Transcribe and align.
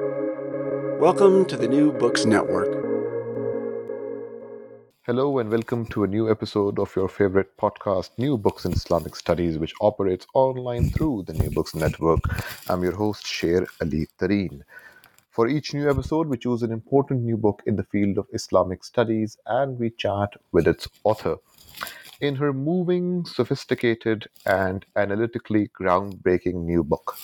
Welcome 0.00 1.44
to 1.44 1.56
the 1.56 1.68
New 1.68 1.92
Books 1.92 2.24
Network. 2.24 2.66
Hello, 5.02 5.38
and 5.38 5.48
welcome 5.48 5.86
to 5.86 6.02
a 6.02 6.08
new 6.08 6.28
episode 6.28 6.80
of 6.80 6.96
your 6.96 7.08
favorite 7.08 7.56
podcast, 7.56 8.10
New 8.18 8.36
Books 8.36 8.64
in 8.64 8.72
Islamic 8.72 9.14
Studies, 9.14 9.56
which 9.56 9.72
operates 9.80 10.26
online 10.34 10.90
through 10.90 11.22
the 11.28 11.34
New 11.34 11.48
Books 11.48 11.76
Network. 11.76 12.22
I'm 12.68 12.82
your 12.82 12.96
host, 12.96 13.24
Sher 13.24 13.68
Ali 13.80 14.08
Tareen. 14.18 14.62
For 15.30 15.46
each 15.46 15.74
new 15.74 15.88
episode, 15.88 16.26
we 16.26 16.38
choose 16.38 16.64
an 16.64 16.72
important 16.72 17.22
new 17.22 17.36
book 17.36 17.62
in 17.64 17.76
the 17.76 17.84
field 17.84 18.18
of 18.18 18.26
Islamic 18.32 18.82
studies 18.82 19.38
and 19.46 19.78
we 19.78 19.90
chat 19.90 20.30
with 20.50 20.66
its 20.66 20.88
author. 21.04 21.36
In 22.20 22.34
her 22.34 22.52
moving, 22.52 23.26
sophisticated, 23.26 24.26
and 24.44 24.84
analytically 24.96 25.68
groundbreaking 25.80 26.64
new 26.64 26.82
book, 26.82 27.16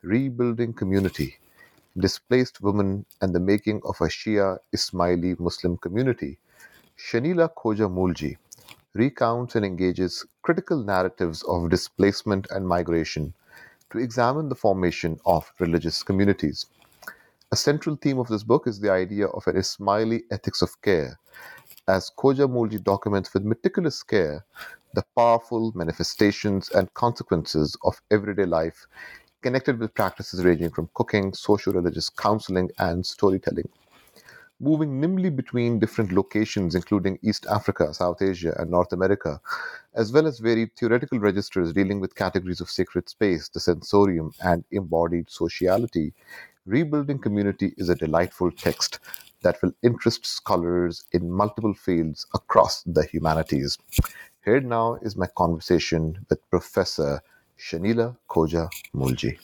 Rebuilding 0.00 0.72
Community 0.72 1.36
Displaced 1.96 2.60
Women 2.60 3.06
and 3.20 3.32
the 3.32 3.38
Making 3.38 3.80
of 3.84 4.00
a 4.00 4.08
Shia 4.08 4.58
Ismaili 4.74 5.38
Muslim 5.38 5.76
Community, 5.76 6.40
Shenila 6.98 7.48
Khoja 7.54 7.88
Moolji 7.88 8.36
recounts 8.94 9.54
and 9.54 9.64
engages 9.64 10.26
critical 10.42 10.82
narratives 10.82 11.44
of 11.44 11.70
displacement 11.70 12.48
and 12.50 12.66
migration 12.66 13.32
to 13.90 13.98
examine 13.98 14.48
the 14.48 14.56
formation 14.56 15.20
of 15.24 15.52
religious 15.60 16.02
communities. 16.02 16.66
A 17.52 17.56
central 17.56 17.94
theme 17.94 18.18
of 18.18 18.26
this 18.26 18.42
book 18.42 18.66
is 18.66 18.80
the 18.80 18.90
idea 18.90 19.28
of 19.28 19.46
an 19.46 19.54
Ismaili 19.54 20.24
ethics 20.32 20.62
of 20.62 20.82
care, 20.82 21.16
as 21.86 22.10
Khoja 22.18 22.48
Moolji 22.48 22.82
documents 22.82 23.32
with 23.32 23.44
meticulous 23.44 24.02
care 24.02 24.44
the 24.94 25.04
powerful 25.16 25.70
manifestations 25.76 26.70
and 26.70 26.92
consequences 26.94 27.76
of 27.84 28.00
everyday 28.10 28.46
life 28.46 28.86
connected 29.44 29.78
with 29.78 29.92
practices 29.92 30.42
ranging 30.42 30.70
from 30.70 30.88
cooking, 30.94 31.34
social 31.34 31.74
religious 31.74 32.08
counseling, 32.08 32.70
and 32.78 33.04
storytelling. 33.04 33.68
Moving 34.58 34.98
nimbly 34.98 35.28
between 35.28 35.78
different 35.78 36.12
locations, 36.12 36.74
including 36.74 37.18
East 37.20 37.44
Africa, 37.50 37.92
South 37.92 38.22
Asia, 38.22 38.54
and 38.58 38.70
North 38.70 38.94
America, 38.94 39.38
as 39.92 40.12
well 40.12 40.26
as 40.26 40.38
varied 40.38 40.70
theoretical 40.78 41.18
registers 41.18 41.74
dealing 41.74 42.00
with 42.00 42.14
categories 42.14 42.62
of 42.62 42.70
sacred 42.70 43.06
space, 43.10 43.50
the 43.50 43.60
sensorium, 43.60 44.32
and 44.42 44.64
embodied 44.70 45.28
sociality, 45.28 46.14
Rebuilding 46.64 47.18
Community 47.18 47.74
is 47.76 47.90
a 47.90 47.94
delightful 47.94 48.50
text 48.50 48.98
that 49.42 49.60
will 49.60 49.72
interest 49.82 50.24
scholars 50.24 51.04
in 51.12 51.30
multiple 51.30 51.74
fields 51.74 52.26
across 52.32 52.82
the 52.84 53.04
humanities. 53.04 53.76
Here 54.46 54.62
now 54.62 54.94
is 55.02 55.14
my 55.14 55.26
conversation 55.36 56.24
with 56.30 56.48
Professor 56.48 57.20
Shenila 57.58 58.16
Khoja 58.28 58.68
Moolji. 58.94 59.38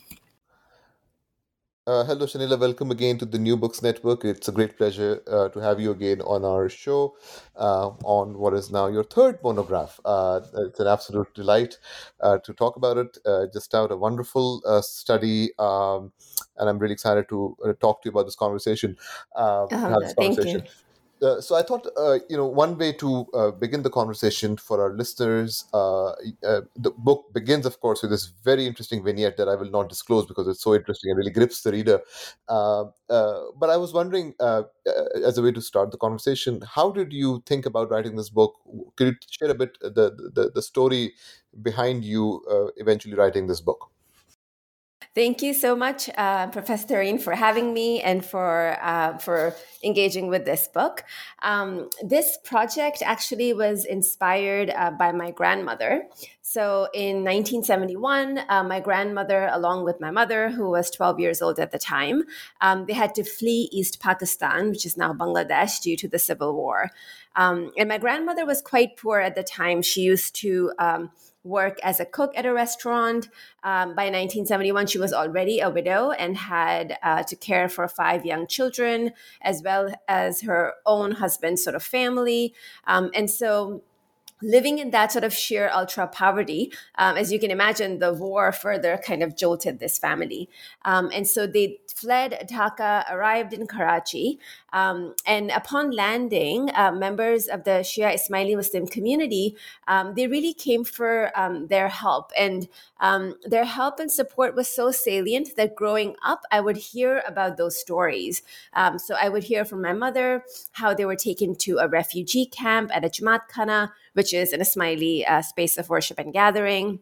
Uh, 1.87 2.05
hello, 2.05 2.27
Shenila. 2.27 2.59
Welcome 2.61 2.91
again 2.93 3.19
to 3.19 3.25
the 3.25 3.39
New 3.39 3.57
Books 3.57 3.83
Network. 3.83 4.25
It's 4.25 4.47
a 4.49 4.53
great 4.53 4.77
pleasure 4.77 5.23
uh, 5.27 5.49
to 5.49 5.59
have 5.61 5.81
you 5.81 5.91
again 5.91 6.21
on 6.21 6.45
our 6.45 6.69
show 6.69 7.17
uh, 7.57 7.89
on 8.05 8.39
what 8.39 8.55
is 8.55 8.71
now 8.71 8.87
your 8.87 9.03
third 9.03 9.39
monograph. 9.43 9.99
Uh, 10.05 10.41
it's 10.69 10.79
an 10.79 10.87
absolute 10.87 11.35
delight 11.35 11.79
uh, 12.21 12.39
to 12.39 12.53
talk 12.53 12.77
about 12.77 12.99
it. 12.99 13.19
Uh, 13.27 13.47
just 13.53 13.75
out 13.75 13.91
a 13.91 13.97
wonderful 13.97 14.63
uh, 14.67 14.81
study, 14.83 15.51
um, 15.59 16.13
and 16.59 16.69
I'm 16.69 16.79
really 16.79 16.93
excited 16.95 17.29
to 17.31 17.57
uh, 17.65 17.73
talk 17.81 18.03
to 18.03 18.09
you 18.09 18.13
about 18.13 18.27
this 18.27 18.37
conversation. 18.37 18.97
Uh, 19.35 19.67
Oh, 19.73 19.77
have 19.89 20.01
this 20.01 20.15
thank 20.15 20.45
you. 20.45 20.63
Uh, 21.23 21.39
so 21.39 21.55
I 21.55 21.61
thought, 21.63 21.87
uh, 21.99 22.19
you 22.31 22.37
know, 22.39 22.47
one 22.47 22.79
way 22.79 22.95
to 22.95 23.27
uh, 23.35 23.51
begin 23.51 23.83
the 23.83 23.91
conversation 23.91 24.57
for 24.57 24.81
our 24.81 24.95
listeners, 24.95 25.67
uh, 25.75 26.13
uh, 26.43 26.63
the 26.77 26.91
book 26.97 27.27
begins, 27.35 27.67
of 27.67 27.79
course, 27.81 28.01
with 28.01 28.11
this 28.11 28.33
very 28.43 28.67
interesting 28.67 29.05
vignette 29.05 29.37
that 29.37 29.47
I 29.47 29.55
will 29.55 29.71
not 29.71 29.91
disclose 29.91 30.25
because 30.25 30.49
it's 30.49 30.63
so 30.63 30.75
interesting 30.75 31.11
and 31.11 31.19
really 31.19 31.31
grips 31.31 31.61
the 31.61 31.73
reader. 31.73 32.01
But 32.49 33.69
I 33.69 33.77
was 33.77 33.93
wondering, 33.93 34.35
as 34.41 35.37
a 35.37 35.43
way 35.43 35.53
to 35.53 35.61
start 35.61 35.91
the 35.91 35.99
conversation, 35.99 36.63
how 36.67 36.91
did 36.91 37.13
you 37.13 37.43
think 37.45 37.67
about 37.67 37.91
writing 37.91 38.17
this 38.17 38.31
book? 38.31 38.55
Could 38.97 39.09
you 39.09 39.15
share 39.31 39.51
a 39.51 39.55
bit 39.55 39.79
the 39.81 40.31
the, 40.35 40.51
the 40.55 40.63
story 40.63 41.13
behind 41.61 42.03
you 42.03 42.43
eventually 42.79 43.15
writing 43.15 43.47
this 43.47 43.61
book? 43.61 43.91
Thank 45.13 45.43
you 45.43 45.55
so 45.55 45.75
much, 45.75 46.09
uh, 46.17 46.47
Professor 46.49 46.87
Tareen, 46.87 47.21
for 47.21 47.35
having 47.35 47.75
me 47.75 48.01
and 48.01 48.25
for 48.25 48.79
uh, 48.81 49.19
for 49.19 49.57
engaging 49.83 50.29
with 50.29 50.45
this 50.45 50.69
book. 50.69 51.03
Um, 51.43 51.91
this 52.01 52.39
project 52.45 53.03
actually 53.05 53.53
was 53.53 53.85
inspired 53.85 54.71
uh, 54.71 54.93
by 54.93 55.11
my 55.11 55.33
grandmother. 55.33 56.05
So 56.43 56.87
in 56.95 57.25
1971, 57.25 58.41
uh, 58.49 58.63
my 58.63 58.79
grandmother, 58.79 59.49
along 59.53 59.85
with 59.85 60.01
my 60.01 60.13
mother, 60.13 60.51
who 60.51 60.71
was 60.71 60.91
12 60.93 61.19
years 61.19 61.43
old 61.43 61.59
at 61.59 61.73
the 61.73 61.79
time, 61.79 62.23
um, 62.61 62.87
they 62.87 62.93
had 62.93 63.13
to 63.17 63.25
flee 63.25 63.69
East 63.73 63.99
Pakistan, 64.01 64.71
which 64.71 64.87
is 64.87 64.97
now 64.97 65.13
Bangladesh, 65.13 65.81
due 65.81 65.97
to 65.97 66.09
the 66.09 66.21
civil 66.21 66.55
war. 66.55 66.89
Um, 67.35 67.73
and 67.77 67.89
my 67.89 67.99
grandmother 67.99 68.47
was 68.47 68.63
quite 68.63 68.97
poor 68.97 69.19
at 69.19 69.35
the 69.35 69.43
time. 69.43 69.83
She 69.83 70.03
used 70.03 70.37
to 70.37 70.73
um, 70.79 71.11
work 71.45 71.79
as 71.83 72.01
a 72.01 72.05
cook 72.05 72.33
at 72.37 72.47
a 72.47 72.53
restaurant. 72.53 73.29
Um, 73.63 73.95
by 73.95 74.05
1971, 74.05 74.87
she 74.87 74.99
was 74.99 75.13
already 75.13 75.61
a 75.61 75.71
widow 75.71 76.11
and 76.11 76.37
had 76.37 76.99
uh, 77.03 77.23
to 77.25 77.37
care 77.37 77.69
for 77.69 77.89
five 77.89 78.25
young 78.25 78.47
children, 78.47 79.13
as 79.43 79.63
well 79.63 79.93
as 80.09 80.43
her 80.43 80.75
own 80.85 81.13
husband's 81.13 81.65
sort 81.65 81.77
of 81.77 81.83
family. 81.83 82.55
Um, 82.87 83.11
and 83.15 83.31
so, 83.31 83.83
living 84.43 84.79
in 84.79 84.91
that 84.91 85.13
sort 85.13 85.25
of 85.25 85.33
sheer 85.33 85.71
ultra 85.73 86.07
poverty, 86.07 86.73
um, 86.97 87.17
as 87.17 87.33
you 87.33 87.39
can 87.39 87.51
imagine, 87.51 87.99
the 87.99 88.13
war 88.13 88.53
further 88.53 88.99
kind 89.07 89.23
of 89.23 89.37
jolted 89.37 89.79
this 89.79 89.99
family. 89.99 90.49
Um, 90.85 91.11
and 91.13 91.27
so 91.27 91.47
they 91.47 91.81
fled 91.87 92.49
Dhaka, 92.51 93.05
arrived 93.11 93.53
in 93.53 93.67
Karachi, 93.67 94.39
um, 94.73 95.15
and 95.27 95.51
upon 95.51 95.91
landing, 95.91 96.71
uh, 96.75 96.93
members 96.93 97.49
of 97.49 97.65
the 97.65 97.83
Shia 97.83 98.15
Ismaili 98.15 98.57
Muslim 98.57 98.87
community, 98.87 99.57
um, 99.89 100.15
they 100.15 100.27
really 100.27 100.55
came 100.55 100.85
for 100.85 101.31
um, 101.35 101.67
their 101.67 101.89
help. 101.89 102.31
And 102.37 102.69
um, 103.01 103.35
their 103.45 103.65
help 103.65 103.99
and 103.99 104.11
support 104.11 104.55
was 104.55 104.69
so 104.69 104.91
salient 104.91 105.57
that 105.57 105.75
growing 105.75 106.15
up, 106.25 106.43
I 106.51 106.61
would 106.61 106.77
hear 106.77 107.23
about 107.27 107.57
those 107.57 107.79
stories. 107.79 108.43
So 108.99 109.15
I 109.21 109.29
would 109.29 109.45
hear 109.45 109.65
from 109.65 109.83
my 109.83 109.93
mother 109.93 110.45
how 110.73 110.95
they 110.95 111.05
were 111.05 111.17
taken 111.17 111.55
to 111.57 111.79
a 111.79 111.89
refugee 111.89 112.47
camp 112.47 112.91
at 112.95 113.05
a 113.05 113.09
Jamaat 113.09 113.49
Khana, 113.53 113.91
which 114.15 114.33
is 114.35 114.53
an 114.53 114.61
Ismaili 114.61 115.29
uh, 115.29 115.43
space 115.43 115.79
of 115.79 115.89
worship 115.89 116.19
and 116.19 116.33
gathering. 116.33 117.01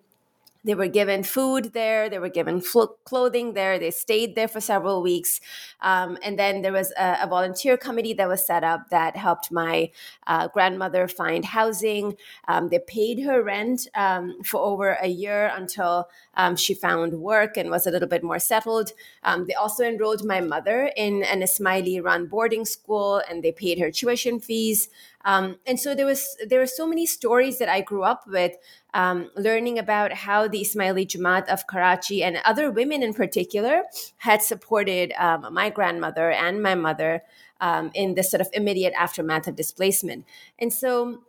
They 0.64 0.74
were 0.74 0.88
given 0.88 1.22
food 1.22 1.72
there. 1.72 2.10
They 2.10 2.18
were 2.18 2.28
given 2.28 2.62
clothing 3.04 3.54
there. 3.54 3.78
They 3.78 3.90
stayed 3.90 4.34
there 4.34 4.48
for 4.48 4.60
several 4.60 5.02
weeks. 5.02 5.40
Um, 5.80 6.18
and 6.22 6.38
then 6.38 6.62
there 6.62 6.72
was 6.72 6.92
a, 6.98 7.18
a 7.22 7.26
volunteer 7.26 7.76
committee 7.76 8.12
that 8.14 8.28
was 8.28 8.44
set 8.44 8.64
up 8.64 8.90
that 8.90 9.16
helped 9.16 9.52
my 9.52 9.90
uh, 10.26 10.48
grandmother 10.48 11.06
find 11.08 11.44
housing. 11.44 12.16
Um, 12.48 12.68
they 12.68 12.80
paid 12.80 13.20
her 13.20 13.42
rent 13.42 13.88
um, 13.94 14.42
for 14.42 14.60
over 14.60 14.98
a 15.00 15.08
year 15.08 15.52
until 15.54 16.08
um, 16.34 16.56
she 16.56 16.74
found 16.74 17.14
work 17.14 17.56
and 17.56 17.70
was 17.70 17.86
a 17.86 17.90
little 17.90 18.08
bit 18.08 18.22
more 18.22 18.38
settled. 18.38 18.92
Um, 19.22 19.46
they 19.46 19.54
also 19.54 19.84
enrolled 19.84 20.24
my 20.24 20.40
mother 20.40 20.90
in 20.96 21.22
an 21.22 21.40
Ismaili 21.40 22.02
run 22.02 22.26
boarding 22.26 22.64
school 22.64 23.22
and 23.28 23.42
they 23.42 23.52
paid 23.52 23.78
her 23.78 23.90
tuition 23.90 24.40
fees. 24.40 24.88
Um, 25.24 25.56
and 25.66 25.78
so 25.78 25.94
there 25.94 26.06
was 26.06 26.36
there 26.46 26.60
were 26.60 26.66
so 26.66 26.86
many 26.86 27.04
stories 27.04 27.58
that 27.58 27.68
I 27.68 27.80
grew 27.80 28.02
up 28.02 28.26
with, 28.26 28.52
um, 28.98 29.30
learning 29.36 29.78
about 29.78 30.12
how 30.12 30.48
the 30.48 30.60
Ismaili 30.60 31.06
Jamaat 31.06 31.48
of 31.48 31.68
Karachi 31.68 32.24
and 32.24 32.40
other 32.44 32.68
women 32.68 33.00
in 33.04 33.14
particular 33.14 33.84
had 34.16 34.42
supported 34.42 35.12
um, 35.16 35.46
my 35.54 35.70
grandmother 35.70 36.32
and 36.32 36.60
my 36.60 36.74
mother 36.74 37.22
um, 37.60 37.92
in 37.94 38.14
this 38.14 38.28
sort 38.28 38.40
of 38.40 38.48
immediate 38.52 38.92
aftermath 38.98 39.46
of 39.46 39.54
displacement. 39.54 40.24
And 40.58 40.72
so 40.72 41.22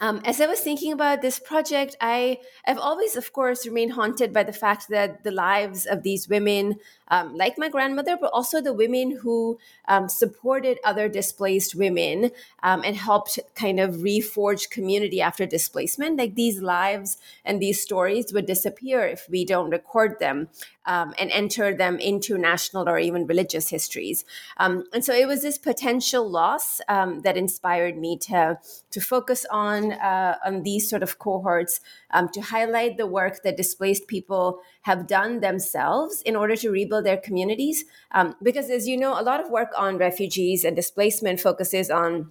um, 0.00 0.20
as 0.24 0.40
I 0.40 0.46
was 0.46 0.60
thinking 0.60 0.92
about 0.92 1.22
this 1.22 1.38
project, 1.38 1.96
I 2.00 2.38
have 2.64 2.78
always, 2.78 3.16
of 3.16 3.32
course, 3.32 3.66
remained 3.66 3.92
haunted 3.92 4.32
by 4.32 4.44
the 4.44 4.52
fact 4.52 4.88
that 4.90 5.24
the 5.24 5.32
lives 5.32 5.86
of 5.86 6.02
these 6.02 6.28
women, 6.28 6.76
um, 7.08 7.36
like 7.36 7.58
my 7.58 7.68
grandmother, 7.68 8.16
but 8.20 8.30
also 8.32 8.60
the 8.60 8.72
women 8.72 9.18
who 9.22 9.58
um, 9.88 10.08
supported 10.08 10.78
other 10.84 11.08
displaced 11.08 11.74
women 11.74 12.30
um, 12.62 12.82
and 12.84 12.96
helped 12.96 13.38
kind 13.54 13.80
of 13.80 13.96
reforge 13.96 14.70
community 14.70 15.20
after 15.20 15.46
displacement, 15.46 16.18
like 16.18 16.34
these 16.34 16.60
lives 16.60 17.18
and 17.44 17.60
these 17.60 17.82
stories 17.82 18.32
would 18.32 18.46
disappear 18.46 19.00
if 19.00 19.28
we 19.28 19.44
don't 19.44 19.70
record 19.70 20.20
them 20.20 20.48
um, 20.88 21.14
and 21.18 21.30
enter 21.30 21.74
them 21.76 21.98
into 22.00 22.36
national 22.38 22.88
or 22.88 22.98
even 22.98 23.26
religious 23.26 23.68
histories. 23.68 24.24
Um, 24.56 24.84
and 24.92 25.04
so 25.04 25.14
it 25.14 25.28
was 25.28 25.42
this 25.42 25.58
potential 25.58 26.28
loss 26.28 26.80
um, 26.88 27.20
that 27.20 27.36
inspired 27.36 27.96
me 27.96 28.18
to 28.22 28.58
to 28.90 29.00
focus 29.00 29.46
on 29.50 29.92
uh, 29.92 30.36
on 30.44 30.62
these 30.62 30.88
sort 30.88 31.02
of 31.02 31.18
cohorts 31.18 31.80
um, 32.10 32.28
to 32.30 32.40
highlight 32.40 32.96
the 32.96 33.06
work 33.06 33.42
that 33.44 33.56
displaced 33.56 34.08
people 34.08 34.60
have 34.82 35.06
done 35.06 35.40
themselves 35.40 36.22
in 36.22 36.34
order 36.34 36.56
to 36.56 36.70
rebuild 36.70 37.04
their 37.04 37.18
communities. 37.18 37.84
Um, 38.12 38.34
because, 38.42 38.70
as 38.70 38.88
you 38.88 38.96
know, 38.96 39.20
a 39.20 39.22
lot 39.22 39.40
of 39.44 39.50
work 39.50 39.72
on 39.76 39.98
refugees 39.98 40.64
and 40.64 40.74
displacement 40.74 41.40
focuses 41.40 41.90
on 41.90 42.30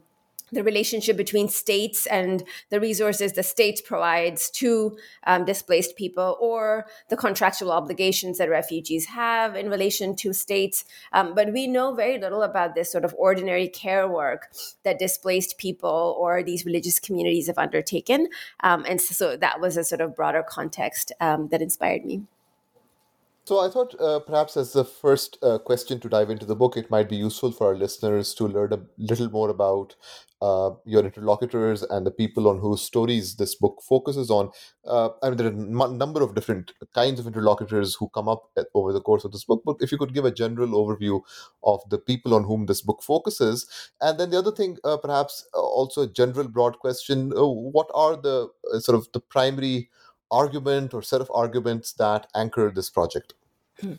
the 0.51 0.63
relationship 0.63 1.17
between 1.17 1.49
states 1.49 2.05
and 2.05 2.43
the 2.69 2.79
resources 2.79 3.33
the 3.33 3.43
states 3.43 3.81
provides 3.81 4.49
to 4.51 4.97
um, 5.25 5.45
displaced 5.45 5.95
people 5.95 6.37
or 6.39 6.85
the 7.09 7.17
contractual 7.17 7.71
obligations 7.71 8.37
that 8.37 8.49
refugees 8.49 9.05
have 9.07 9.55
in 9.55 9.69
relation 9.69 10.15
to 10.15 10.33
states. 10.33 10.85
Um, 11.13 11.35
but 11.35 11.51
we 11.51 11.67
know 11.67 11.93
very 11.93 12.17
little 12.19 12.43
about 12.43 12.75
this 12.75 12.91
sort 12.91 13.05
of 13.05 13.13
ordinary 13.17 13.67
care 13.67 14.07
work 14.07 14.49
that 14.83 14.99
displaced 14.99 15.57
people 15.57 16.15
or 16.19 16.43
these 16.43 16.65
religious 16.65 16.99
communities 16.99 17.47
have 17.47 17.57
undertaken. 17.57 18.27
Um, 18.61 18.85
and 18.87 19.01
so, 19.01 19.13
so, 19.13 19.37
that 19.37 19.59
was 19.59 19.77
a 19.77 19.83
sort 19.83 20.01
of 20.01 20.15
broader 20.15 20.43
context 20.43 21.11
um, 21.19 21.49
that 21.49 21.61
inspired 21.61 22.05
me 22.05 22.23
so 23.47 23.59
I 23.59 23.69
thought 23.69 23.95
uh, 24.01 24.19
perhaps 24.19 24.57
as 24.57 24.73
the 24.73 24.83
first 24.83 25.37
uh, 25.41 25.57
question 25.57 26.01
to 26.01 26.09
dive 26.09 26.29
into 26.29 26.45
the 26.45 26.55
book, 26.55 26.75
it 26.75 26.91
might 26.91 27.07
be 27.07 27.15
useful 27.15 27.53
for 27.53 27.67
our 27.67 27.75
listeners 27.77 28.33
to 28.35 28.45
learn 28.45 28.73
a 28.73 28.79
little 28.97 29.29
more 29.29 29.49
about 29.49 29.95
uh, 30.41 30.71
your 30.85 31.05
interlocutors 31.05 31.81
and 31.81 32.05
the 32.05 32.11
people 32.11 32.49
on 32.49 32.59
whose 32.59 32.81
stories 32.81 33.37
this 33.37 33.55
book 33.55 33.81
focuses 33.87 34.29
on. 34.29 34.51
Uh, 34.85 35.09
I 35.23 35.29
mean, 35.29 35.37
there 35.37 35.47
are 35.47 35.51
a 35.51 35.53
m- 35.85 35.97
number 35.97 36.21
of 36.21 36.35
different 36.35 36.73
kinds 36.93 37.21
of 37.21 37.25
interlocutors 37.25 37.95
who 37.95 38.09
come 38.09 38.27
up 38.27 38.49
at, 38.57 38.67
over 38.75 38.91
the 38.91 38.99
course 39.01 39.23
of 39.23 39.31
this 39.31 39.45
book, 39.45 39.61
but 39.65 39.77
if 39.79 39.93
you 39.93 39.97
could 39.97 40.13
give 40.13 40.25
a 40.25 40.31
general 40.31 40.69
overview 40.69 41.21
of 41.63 41.79
the 41.89 41.97
people 41.97 42.33
on 42.33 42.43
whom 42.43 42.65
this 42.65 42.81
book 42.81 43.01
focuses. 43.01 43.65
And 44.01 44.19
then 44.19 44.29
the 44.29 44.39
other 44.39 44.51
thing, 44.51 44.77
uh, 44.83 44.97
perhaps 44.97 45.47
uh, 45.55 45.61
also 45.61 46.01
a 46.01 46.07
general 46.11 46.49
broad 46.49 46.79
question 46.79 47.31
what 47.31 47.89
are 47.95 48.17
the 48.17 48.49
sort 48.79 48.97
of 48.97 49.07
the 49.13 49.19
primary 49.19 49.89
argument 50.31 50.93
or 50.93 51.01
set 51.01 51.21
of 51.21 51.31
arguments 51.33 51.93
that 51.93 52.27
anchor 52.35 52.71
this 52.71 52.89
project? 52.89 53.33
Hmm. 53.79 53.93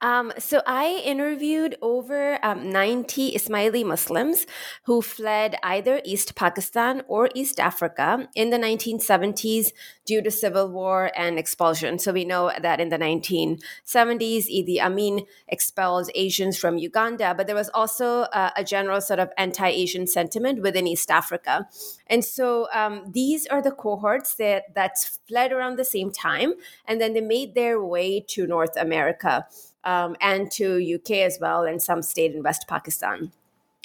Um, 0.00 0.32
so 0.38 0.62
I 0.66 1.02
interviewed 1.04 1.76
over 1.82 2.44
um, 2.44 2.70
90 2.70 3.32
Ismaili 3.32 3.84
Muslims 3.84 4.46
who 4.84 5.02
fled 5.02 5.56
either 5.62 6.00
East 6.04 6.34
Pakistan 6.34 7.02
or 7.08 7.30
East 7.34 7.60
Africa 7.60 8.28
in 8.34 8.50
the 8.50 8.58
1970s 8.58 9.72
due 10.04 10.22
to 10.22 10.30
civil 10.30 10.68
war 10.68 11.10
and 11.16 11.38
expulsion. 11.38 11.98
So 11.98 12.12
we 12.12 12.24
know 12.24 12.52
that 12.60 12.80
in 12.80 12.90
the 12.90 12.98
1970s, 12.98 14.46
Idi 14.48 14.78
Amin 14.80 15.26
expelled 15.48 16.10
Asians 16.14 16.58
from 16.58 16.78
Uganda, 16.78 17.34
but 17.34 17.46
there 17.46 17.56
was 17.56 17.70
also 17.70 18.22
uh, 18.22 18.50
a 18.56 18.64
general 18.64 19.00
sort 19.00 19.20
of 19.20 19.30
anti 19.38 19.68
Asian 19.68 20.06
sentiment 20.06 20.62
within 20.62 20.86
East 20.86 21.10
Africa. 21.10 21.66
And 22.06 22.24
so 22.24 22.68
um, 22.74 23.10
these 23.12 23.46
are 23.46 23.62
the 23.62 23.70
cohorts 23.70 24.34
that, 24.36 24.74
that 24.74 24.98
fled 25.26 25.52
around 25.52 25.76
the 25.76 25.84
same 25.84 26.10
time, 26.10 26.54
and 26.86 27.00
then 27.00 27.14
they 27.14 27.20
made 27.20 27.54
their 27.54 27.82
way 27.82 28.20
to 28.28 28.46
North 28.46 28.76
America 28.76 29.46
um, 29.84 30.16
and 30.20 30.50
to 30.52 30.94
UK 30.96 31.18
as 31.18 31.38
well, 31.40 31.64
and 31.64 31.82
some 31.82 32.02
stayed 32.02 32.34
in 32.34 32.42
West 32.42 32.66
Pakistan. 32.68 33.32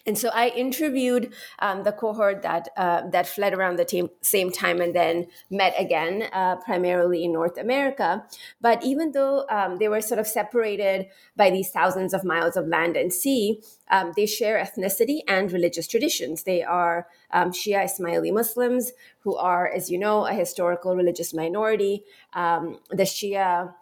And 0.06 0.18
so 0.18 0.30
I 0.34 0.50
interviewed 0.50 1.34
um, 1.60 1.84
the 1.84 1.92
cohort 1.92 2.42
that 2.42 2.70
uh, 2.78 3.08
that 3.12 3.28
fled 3.28 3.54
around 3.54 3.78
the 3.78 3.86
t- 3.86 4.10
same 4.22 4.52
time 4.52 4.82
and 4.82 4.96
then 4.96 5.28
met 5.50 5.76
again, 5.78 6.24
uh, 6.34 6.56
primarily 6.58 7.24
in 7.24 7.34
North 7.34 7.58
America. 7.58 8.26
But 8.62 8.84
even 8.84 9.12
though 9.12 9.46
um, 9.50 9.78
they 9.78 9.88
were 9.88 10.02
sort 10.02 10.20
of 10.20 10.28
separated 10.28 11.08
by 11.36 11.50
these 11.50 11.70
thousands 11.70 12.14
of 12.14 12.24
miles 12.24 12.56
of 12.58 12.68
land 12.68 12.98
and 12.98 13.14
sea, 13.14 13.62
um, 13.92 14.14
they 14.16 14.26
share 14.26 14.58
ethnicity 14.58 15.20
and 15.28 15.52
religious 15.52 15.88
traditions. 15.88 16.44
They 16.44 16.64
are 16.64 17.08
um, 17.32 17.52
Shia 17.52 17.84
Ismaili 17.84 18.34
Muslims 18.34 18.94
who 19.20 19.36
are, 19.36 19.68
as 19.72 19.92
you 19.92 20.00
know, 20.00 20.26
a 20.26 20.34
historical 20.34 20.96
religious 20.96 21.34
minority. 21.34 22.04
Um, 22.34 22.80
the 22.90 23.04
Shia 23.04 23.74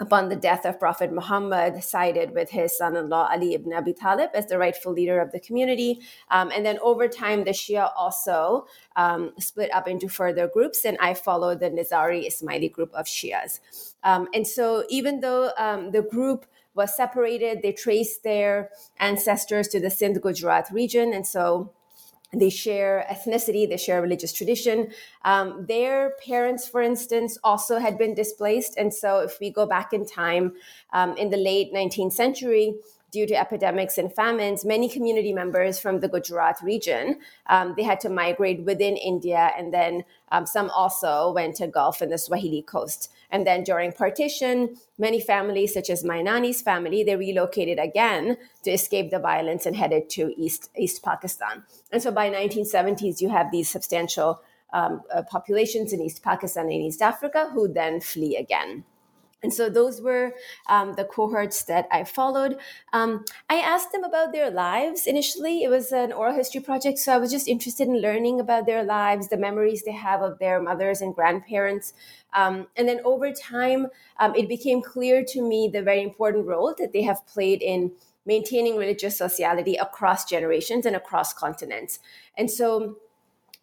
upon 0.00 0.28
the 0.28 0.36
death 0.36 0.64
of 0.64 0.78
Prophet 0.78 1.12
Muhammad, 1.12 1.82
sided 1.82 2.34
with 2.34 2.50
his 2.50 2.76
son 2.76 2.96
in 2.96 3.08
law 3.08 3.28
Ali 3.30 3.54
ibn 3.54 3.72
Abi 3.72 3.92
Talib 3.92 4.30
as 4.34 4.46
the 4.46 4.58
rightful 4.58 4.92
leader 4.92 5.20
of 5.20 5.32
the 5.32 5.40
community. 5.40 6.00
Um, 6.30 6.50
and 6.54 6.64
then 6.64 6.78
over 6.80 7.08
time, 7.08 7.44
the 7.44 7.50
Shia 7.50 7.90
also 7.96 8.66
um, 8.96 9.32
split 9.38 9.72
up 9.72 9.88
into 9.88 10.08
further 10.08 10.48
groups, 10.48 10.84
and 10.84 10.96
I 11.00 11.14
follow 11.14 11.54
the 11.54 11.70
Nizari 11.70 12.26
Ismaili 12.26 12.72
group 12.72 12.92
of 12.94 13.06
Shias. 13.06 13.60
Um, 14.02 14.28
and 14.32 14.46
so, 14.46 14.84
even 14.88 15.20
though 15.20 15.52
um, 15.58 15.90
the 15.90 16.02
group 16.02 16.46
was 16.74 16.96
separated, 16.96 17.62
they 17.62 17.72
traced 17.72 18.22
their 18.22 18.70
ancestors 18.98 19.68
to 19.68 19.80
the 19.80 19.90
Sindh 19.90 20.22
Gujarat 20.22 20.70
region. 20.70 21.12
And 21.12 21.26
so, 21.26 21.72
they 22.32 22.50
share 22.50 23.06
ethnicity, 23.10 23.68
they 23.68 23.76
share 23.76 24.02
religious 24.02 24.32
tradition. 24.32 24.92
Um, 25.24 25.64
their 25.66 26.14
parents, 26.26 26.68
for 26.68 26.82
instance, 26.82 27.38
also 27.42 27.78
had 27.78 27.96
been 27.96 28.14
displaced. 28.14 28.76
And 28.76 28.92
so, 28.92 29.20
if 29.20 29.40
we 29.40 29.50
go 29.50 29.66
back 29.66 29.92
in 29.92 30.04
time 30.04 30.52
um, 30.92 31.16
in 31.16 31.30
the 31.30 31.38
late 31.38 31.72
19th 31.72 32.12
century, 32.12 32.74
due 33.10 33.26
to 33.26 33.34
epidemics 33.34 33.98
and 33.98 34.12
famines, 34.14 34.64
many 34.64 34.88
community 34.88 35.32
members 35.32 35.78
from 35.78 36.00
the 36.00 36.08
Gujarat 36.08 36.60
region 36.62 37.18
um, 37.46 37.74
they 37.76 37.82
had 37.82 38.00
to 38.00 38.08
migrate 38.08 38.62
within 38.64 38.96
India, 38.96 39.52
and 39.56 39.72
then 39.72 40.04
um, 40.30 40.46
some 40.46 40.70
also 40.70 41.32
went 41.32 41.56
to 41.56 41.66
Gulf 41.66 42.00
and 42.00 42.12
the 42.12 42.18
Swahili 42.18 42.62
coast. 42.62 43.10
And 43.30 43.46
then 43.46 43.62
during 43.62 43.92
partition, 43.92 44.76
many 44.98 45.20
families, 45.20 45.74
such 45.74 45.90
as 45.90 46.04
my 46.04 46.22
Nani's 46.22 46.62
family, 46.62 47.02
they 47.02 47.16
relocated 47.16 47.78
again 47.78 48.36
to 48.64 48.70
escape 48.70 49.10
the 49.10 49.18
violence 49.18 49.66
and 49.66 49.76
headed 49.76 50.08
to 50.10 50.32
East 50.36 50.70
East 50.76 51.02
Pakistan. 51.02 51.64
And 51.92 52.02
so 52.02 52.10
by 52.10 52.30
1970s, 52.30 53.20
you 53.20 53.28
have 53.28 53.50
these 53.50 53.68
substantial 53.68 54.42
um, 54.72 55.02
uh, 55.14 55.22
populations 55.22 55.92
in 55.92 56.00
East 56.00 56.22
Pakistan 56.22 56.64
and 56.64 56.72
East 56.72 57.02
Africa 57.02 57.50
who 57.52 57.68
then 57.68 58.00
flee 58.00 58.36
again. 58.36 58.84
And 59.42 59.54
so 59.54 59.68
those 59.68 60.00
were 60.00 60.34
um, 60.68 60.94
the 60.94 61.04
cohorts 61.04 61.62
that 61.64 61.86
I 61.92 62.04
followed. 62.04 62.56
Um, 62.92 63.24
I 63.48 63.56
asked 63.56 63.92
them 63.92 64.02
about 64.02 64.32
their 64.32 64.50
lives 64.50 65.06
initially. 65.06 65.62
It 65.62 65.68
was 65.68 65.92
an 65.92 66.12
oral 66.12 66.34
history 66.34 66.60
project, 66.60 66.98
so 66.98 67.12
I 67.12 67.18
was 67.18 67.30
just 67.30 67.46
interested 67.46 67.86
in 67.86 68.00
learning 68.00 68.40
about 68.40 68.66
their 68.66 68.82
lives, 68.82 69.28
the 69.28 69.36
memories 69.36 69.84
they 69.84 69.92
have 69.92 70.22
of 70.22 70.38
their 70.38 70.60
mothers 70.60 71.00
and 71.00 71.14
grandparents. 71.14 71.92
Um, 72.34 72.66
and 72.76 72.88
then 72.88 73.00
over 73.04 73.32
time, 73.32 73.86
um, 74.18 74.34
it 74.34 74.48
became 74.48 74.82
clear 74.82 75.24
to 75.28 75.40
me 75.40 75.70
the 75.72 75.82
very 75.82 76.02
important 76.02 76.46
role 76.46 76.74
that 76.78 76.92
they 76.92 77.02
have 77.02 77.26
played 77.26 77.62
in 77.62 77.92
maintaining 78.26 78.76
religious 78.76 79.16
sociality 79.16 79.76
across 79.76 80.24
generations 80.24 80.84
and 80.84 80.94
across 80.94 81.32
continents. 81.32 81.98
And 82.36 82.50
so 82.50 82.96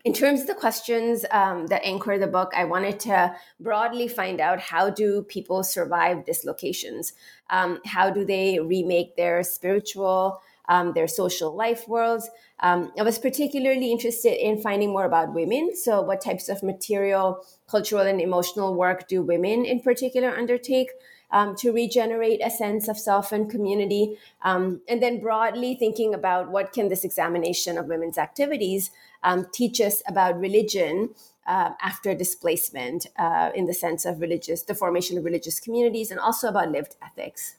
in 0.06 0.14
terms 0.14 0.42
of 0.42 0.48
the 0.48 0.54
questions 0.54 1.26
um, 1.32 1.66
that 1.68 1.84
anchor 1.84 2.20
the 2.20 2.28
book, 2.28 2.52
I 2.56 2.64
wanted 2.64 3.00
to 3.02 3.36
broadly 3.60 4.08
find 4.08 4.40
out 4.40 4.60
how 4.60 4.92
do 4.92 5.24
people 5.24 5.64
survive 5.64 6.26
dislocations? 6.26 7.14
Um, 7.50 7.80
how 7.86 8.12
do 8.12 8.24
they 8.24 8.60
remake 8.60 9.16
their 9.16 9.42
spiritual, 9.42 10.40
um, 10.70 10.94
their 10.94 11.08
social 11.08 11.56
life 11.56 11.88
worlds? 11.88 12.30
Um, 12.60 12.92
I 13.00 13.02
was 13.02 13.18
particularly 13.18 13.92
interested 13.92 14.38
in 14.40 14.62
finding 14.62 14.92
more 14.92 15.06
about 15.06 15.34
women. 15.34 15.76
So, 15.76 16.02
what 16.02 16.22
types 16.22 16.50
of 16.50 16.62
material, 16.62 17.44
cultural, 17.68 18.04
and 18.04 18.22
emotional 18.22 18.76
work 18.76 19.08
do 19.08 19.24
women 19.24 19.66
in 19.66 19.80
particular 19.80 20.30
undertake? 20.38 20.92
Um, 21.32 21.56
to 21.58 21.72
regenerate 21.72 22.42
a 22.44 22.50
sense 22.50 22.88
of 22.88 22.98
self 22.98 23.32
and 23.32 23.50
community. 23.50 24.18
Um, 24.42 24.82
and 24.88 25.02
then 25.02 25.20
broadly 25.20 25.76
thinking 25.76 26.14
about 26.14 26.52
what 26.52 26.74
can 26.74 26.90
this 26.90 27.04
examination 27.04 27.78
of 27.78 27.88
women's 27.88 28.18
activities 28.18 28.92
um, 29.24 29.48
teach 29.52 29.82
us 29.82 30.02
about 30.08 30.40
religion 30.40 31.10
uh, 31.48 31.72
after 31.82 32.16
displacement 32.16 33.08
uh, 33.18 33.52
in 33.54 33.66
the 33.66 33.74
sense 33.74 34.06
of 34.06 34.20
religious, 34.20 34.64
the 34.64 34.76
formation 34.76 35.18
of 35.18 35.26
religious 35.26 35.60
communities, 35.60 36.12
and 36.12 36.20
also 36.20 36.48
about 36.48 36.72
lived 36.72 36.96
ethics. 37.04 37.56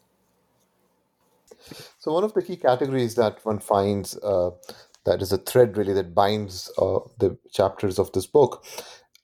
So, 1.98 2.12
one 2.12 2.24
of 2.24 2.34
the 2.34 2.42
key 2.42 2.56
categories 2.56 3.14
that 3.14 3.44
one 3.44 3.58
finds 3.58 4.16
uh, 4.18 4.50
that 5.04 5.22
is 5.22 5.32
a 5.32 5.38
thread 5.38 5.76
really 5.76 5.92
that 5.94 6.14
binds 6.14 6.70
uh, 6.78 6.98
the 7.18 7.38
chapters 7.50 7.98
of 7.98 8.12
this 8.12 8.26
book 8.26 8.64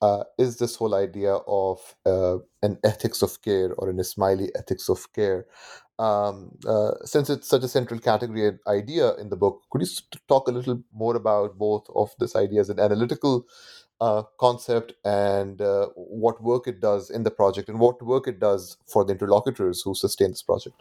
uh, 0.03 0.23
is 0.37 0.57
this 0.57 0.75
whole 0.75 0.95
idea 0.95 1.33
of 1.47 1.79
uh, 2.05 2.37
an 2.61 2.77
ethics 2.83 3.21
of 3.21 3.41
care 3.41 3.73
or 3.77 3.89
an 3.89 3.97
Ismaili 3.97 4.49
ethics 4.55 4.89
of 4.89 5.11
care. 5.13 5.45
Um, 5.99 6.57
uh, 6.67 6.91
since 7.05 7.29
it's 7.29 7.47
such 7.47 7.63
a 7.63 7.67
central 7.67 7.99
category 7.99 8.47
and 8.47 8.59
idea 8.67 9.13
in 9.15 9.29
the 9.29 9.37
book, 9.37 9.61
could 9.69 9.81
you 9.81 9.87
talk 10.27 10.47
a 10.47 10.51
little 10.51 10.81
more 10.91 11.15
about 11.15 11.57
both 11.57 11.85
of 11.95 12.09
this 12.19 12.35
idea 12.35 12.59
as 12.59 12.69
an 12.69 12.79
analytical 12.79 13.45
uh, 14.01 14.23
concept 14.39 14.93
and 15.05 15.61
uh, 15.61 15.87
what 15.95 16.43
work 16.43 16.67
it 16.67 16.81
does 16.81 17.09
in 17.09 17.23
the 17.23 17.31
project 17.31 17.69
and 17.69 17.79
what 17.79 18.01
work 18.01 18.27
it 18.27 18.39
does 18.39 18.75
for 18.85 19.05
the 19.05 19.13
interlocutors 19.13 19.83
who 19.83 19.95
sustain 19.95 20.31
this 20.31 20.43
project? 20.43 20.75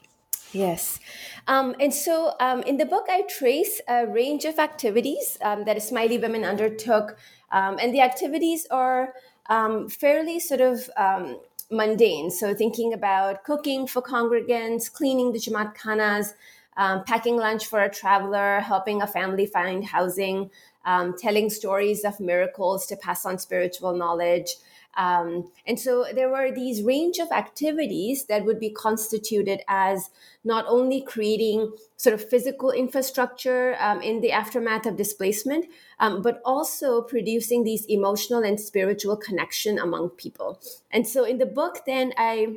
Yes. 0.53 1.01
Um, 1.49 1.75
and 1.81 1.93
so 1.93 2.35
um, 2.41 2.63
in 2.63 2.77
the 2.77 2.85
book, 2.85 3.07
I 3.09 3.23
trace 3.23 3.81
a 3.89 4.07
range 4.07 4.45
of 4.45 4.59
activities 4.59 5.39
um, 5.43 5.65
that 5.65 5.77
Ismaili 5.77 6.21
women 6.21 6.45
undertook. 6.45 7.17
Um, 7.51 7.79
and 7.81 7.93
the 7.95 8.01
activities 8.01 8.67
are 8.71 9.15
um, 9.49 9.89
fairly 9.89 10.41
sort 10.41 10.61
of 10.61 10.91
um, 10.97 11.41
mundane. 11.71 12.31
So 12.31 12.55
thinking 12.55 12.93
about 12.93 13.45
cooking 13.45 13.87
for 13.87 14.03
congregants, 14.03 14.93
cleaning 14.93 15.33
the 15.33 15.39
Jamaat 15.39 15.77
khanas, 15.77 16.35
packing 17.07 17.37
lunch 17.37 17.67
for 17.67 17.81
a 17.81 17.91
traveler, 17.91 18.61
helping 18.61 19.03
a 19.03 19.07
family 19.07 19.47
find 19.47 19.85
housing, 19.85 20.51
telling 21.19 21.51
stories 21.51 22.05
of 22.05 22.21
miracles 22.21 22.87
to 22.87 22.97
pass 22.97 23.27
on 23.27 23.39
spiritual 23.39 23.95
knowledge. 23.95 24.57
Um, 24.97 25.51
and 25.67 25.79
so 25.79 26.07
there 26.15 26.31
were 26.31 26.53
these 26.53 26.83
range 26.83 27.19
of 27.19 27.31
activities 27.31 28.27
that 28.27 28.45
would 28.45 28.61
be 28.61 28.71
constituted 28.71 29.63
as 29.69 30.11
not 30.45 30.65
only 30.69 31.01
creating 31.01 31.73
sort 31.97 32.15
of 32.15 32.29
physical 32.29 32.71
infrastructure 32.71 33.77
um, 33.79 34.03
in 34.03 34.21
the 34.21 34.33
aftermath 34.33 34.87
of 34.87 34.97
displacement, 34.97 35.67
um, 36.01 36.21
but 36.21 36.43
also 36.45 37.01
producing 37.01 37.65
these 37.65 37.85
emotional 37.87 38.43
and 38.43 38.61
spiritual 38.61 39.17
connection 39.17 39.79
among 39.79 40.11
people. 40.11 40.61
And 40.91 41.07
so 41.07 41.25
in 41.25 41.39
the 41.39 41.47
book, 41.47 41.83
then 41.87 42.13
I 42.17 42.57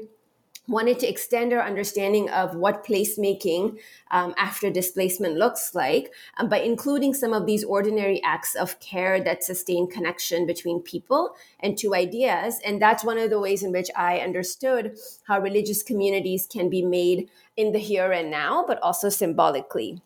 wanted 0.68 1.00
to 1.00 1.08
extend 1.08 1.54
our 1.54 1.62
understanding 1.62 2.30
of 2.30 2.56
what 2.56 2.86
placemaking 2.86 3.80
um, 4.12 4.34
after 4.38 4.70
displacement 4.70 5.36
looks 5.36 5.76
like 5.76 6.14
um, 6.38 6.50
by 6.50 6.60
including 6.60 7.14
some 7.14 7.34
of 7.34 7.46
these 7.46 7.64
ordinary 7.64 8.22
acts 8.24 8.56
of 8.56 8.80
care 8.80 9.24
that 9.24 9.44
sustain 9.44 9.88
connection 9.88 10.46
between 10.46 10.82
people 10.82 11.36
and 11.60 11.78
two 11.78 11.94
ideas. 11.94 12.60
And 12.66 12.82
that's 12.82 13.04
one 13.04 13.18
of 13.18 13.30
the 13.30 13.40
ways 13.40 13.64
in 13.64 13.72
which 13.72 13.90
I 13.96 14.20
understood 14.20 14.98
how 15.28 15.40
religious 15.40 15.84
communities 15.84 16.48
can 16.52 16.70
be 16.70 16.84
made 16.84 17.30
in 17.56 17.72
the 17.72 17.80
here 17.80 18.12
and 18.12 18.32
now, 18.32 18.66
but 18.68 18.82
also 18.82 19.10
symbolically. 19.10 20.02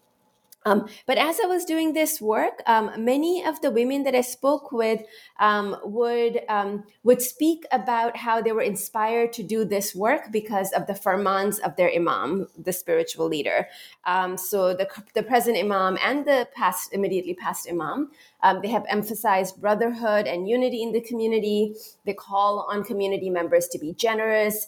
Um, 0.66 0.90
but 1.06 1.18
as 1.18 1.40
I 1.42 1.48
was 1.48 1.64
doing 1.64 1.94
this 1.94 2.20
work, 2.20 2.62
um, 2.66 2.92
many 2.98 3.46
of 3.46 3.62
the 3.62 3.72
women 3.72 4.04
that 4.04 4.14
I 4.14 4.22
spoke 4.22 4.72
with 4.72 5.02
um, 5.40 5.78
would 5.84 6.42
um, 6.50 6.84
would 7.04 7.22
speak 7.22 7.66
about 7.72 8.18
how 8.18 8.42
they 8.42 8.52
were 8.52 8.62
inspired 8.62 9.32
to 9.34 9.44
do 9.44 9.64
this 9.64 9.96
work 9.96 10.32
because 10.32 10.72
of 10.74 10.86
the 10.88 10.94
firmans 10.94 11.60
of 11.60 11.76
their 11.78 11.92
imam, 11.92 12.48
the 12.58 12.74
spiritual 12.74 13.28
leader. 13.28 13.68
Um, 14.06 14.38
so 14.38 14.74
the 14.74 14.90
the 15.14 15.24
present 15.24 15.58
imam 15.58 15.98
and 16.04 16.26
the 16.26 16.48
past 16.54 16.94
immediately 16.94 17.36
past 17.36 17.70
imam, 17.70 18.12
um, 18.42 18.62
they 18.62 18.70
have 18.70 18.86
emphasized 18.88 19.60
brotherhood 19.60 20.28
and 20.28 20.48
unity 20.48 20.82
in 20.82 20.92
the 20.92 21.02
community. 21.02 21.76
They 22.06 22.14
call 22.14 22.68
on 22.70 22.84
community 22.84 23.30
members 23.30 23.68
to 23.70 23.80
be 23.80 23.94
generous, 23.94 24.68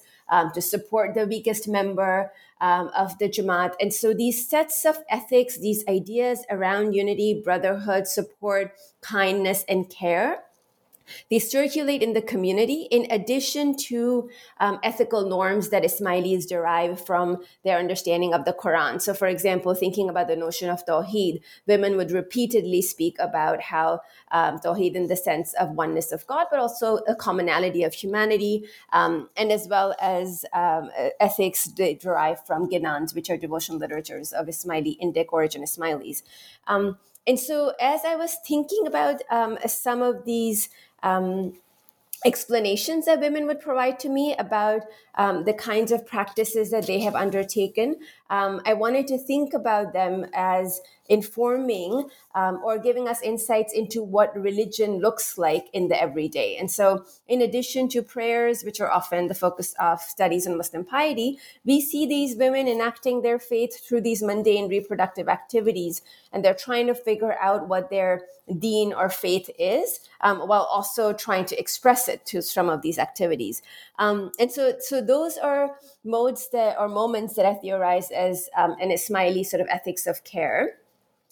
to 0.53 0.61
support 0.61 1.13
the 1.13 1.25
weakest 1.25 1.67
member 1.67 2.31
um, 2.61 2.89
of 2.95 3.17
the 3.17 3.27
Jamaat. 3.27 3.73
And 3.81 3.93
so 3.93 4.13
these 4.13 4.47
sets 4.47 4.85
of 4.85 4.99
ethics, 5.09 5.57
these 5.57 5.83
ideas 5.87 6.45
around 6.49 6.93
unity, 6.93 7.41
brotherhood, 7.43 8.07
support, 8.07 8.73
kindness, 9.01 9.65
and 9.67 9.89
care 9.89 10.43
they 11.29 11.39
circulate 11.39 12.01
in 12.01 12.13
the 12.13 12.21
community 12.21 12.87
in 12.91 13.09
addition 13.11 13.75
to 13.75 14.29
um, 14.59 14.79
ethical 14.83 15.27
norms 15.27 15.69
that 15.69 15.83
Ismailis 15.83 16.47
derive 16.47 17.05
from 17.05 17.37
their 17.63 17.77
understanding 17.77 18.33
of 18.33 18.45
the 18.45 18.53
Quran. 18.53 19.01
So, 19.01 19.13
for 19.13 19.27
example, 19.27 19.73
thinking 19.73 20.09
about 20.09 20.27
the 20.27 20.35
notion 20.35 20.69
of 20.69 20.85
Tawheed, 20.85 21.41
women 21.67 21.97
would 21.97 22.11
repeatedly 22.11 22.81
speak 22.81 23.15
about 23.19 23.61
how 23.61 24.01
um, 24.31 24.59
Tawheed 24.59 24.95
in 24.95 25.07
the 25.07 25.15
sense 25.15 25.53
of 25.53 25.71
oneness 25.71 26.11
of 26.11 26.25
God, 26.27 26.47
but 26.49 26.59
also 26.59 26.97
a 27.07 27.15
commonality 27.15 27.83
of 27.83 27.93
humanity, 27.93 28.65
um, 28.93 29.29
and 29.37 29.51
as 29.51 29.67
well 29.67 29.95
as 30.01 30.45
um, 30.53 30.89
ethics 31.19 31.65
derived 31.65 32.45
from 32.45 32.69
Ginans, 32.69 33.15
which 33.15 33.29
are 33.29 33.37
devotional 33.37 33.79
literatures 33.79 34.33
of 34.33 34.47
Ismaili, 34.47 34.97
Indic 35.01 35.27
origin 35.31 35.63
Ismailis. 35.63 36.23
Um, 36.67 36.97
and 37.27 37.39
so, 37.39 37.73
as 37.79 38.01
I 38.03 38.15
was 38.15 38.37
thinking 38.47 38.87
about 38.87 39.21
um, 39.29 39.57
some 39.67 40.01
of 40.01 40.25
these 40.25 40.69
um, 41.03 41.53
explanations 42.25 43.05
that 43.05 43.19
women 43.19 43.47
would 43.47 43.59
provide 43.59 43.99
to 43.99 44.09
me 44.09 44.35
about 44.37 44.83
um, 45.15 45.43
the 45.45 45.53
kinds 45.53 45.91
of 45.91 46.05
practices 46.05 46.71
that 46.71 46.87
they 46.87 46.99
have 47.01 47.15
undertaken, 47.15 47.97
um, 48.29 48.61
I 48.65 48.73
wanted 48.73 49.07
to 49.07 49.17
think 49.17 49.53
about 49.53 49.93
them 49.93 50.25
as 50.33 50.81
informing 51.11 52.09
um, 52.35 52.61
or 52.63 52.79
giving 52.79 53.09
us 53.09 53.21
insights 53.21 53.73
into 53.73 54.01
what 54.01 54.33
religion 54.33 54.99
looks 54.99 55.37
like 55.37 55.65
in 55.73 55.89
the 55.89 56.01
everyday. 56.01 56.55
And 56.55 56.71
so, 56.71 57.05
in 57.27 57.41
addition 57.41 57.89
to 57.89 58.01
prayers, 58.01 58.63
which 58.63 58.79
are 58.79 58.89
often 58.89 59.27
the 59.27 59.35
focus 59.35 59.75
of 59.77 59.99
studies 59.99 60.47
on 60.47 60.55
Muslim 60.57 60.85
piety, 60.85 61.37
we 61.65 61.81
see 61.81 62.05
these 62.05 62.37
women 62.37 62.67
enacting 62.69 63.21
their 63.21 63.39
faith 63.39 63.85
through 63.85 64.01
these 64.01 64.23
mundane 64.23 64.69
reproductive 64.69 65.27
activities. 65.27 66.01
And 66.31 66.45
they're 66.45 66.53
trying 66.53 66.87
to 66.87 66.95
figure 66.95 67.37
out 67.41 67.67
what 67.67 67.89
their 67.89 68.21
deen 68.57 68.93
or 68.93 69.09
faith 69.09 69.49
is, 69.59 69.99
um, 70.21 70.47
while 70.47 70.63
also 70.63 71.11
trying 71.11 71.45
to 71.45 71.59
express 71.59 72.07
it 72.07 72.21
through 72.25 72.41
some 72.41 72.69
of 72.69 72.81
these 72.81 72.97
activities. 72.97 73.61
Um, 73.99 74.31
and 74.39 74.49
so, 74.49 74.75
so 74.79 75.00
those 75.01 75.37
are 75.37 75.75
modes 76.03 76.49
that 76.51 76.77
or 76.79 76.87
moments 76.87 77.35
that 77.35 77.45
I 77.45 77.55
theorize 77.55 78.11
as 78.11 78.49
um, 78.57 78.75
an 78.81 78.89
Ismaili 78.89 79.45
sort 79.45 79.61
of 79.61 79.67
ethics 79.69 80.07
of 80.07 80.23
care. 80.23 80.77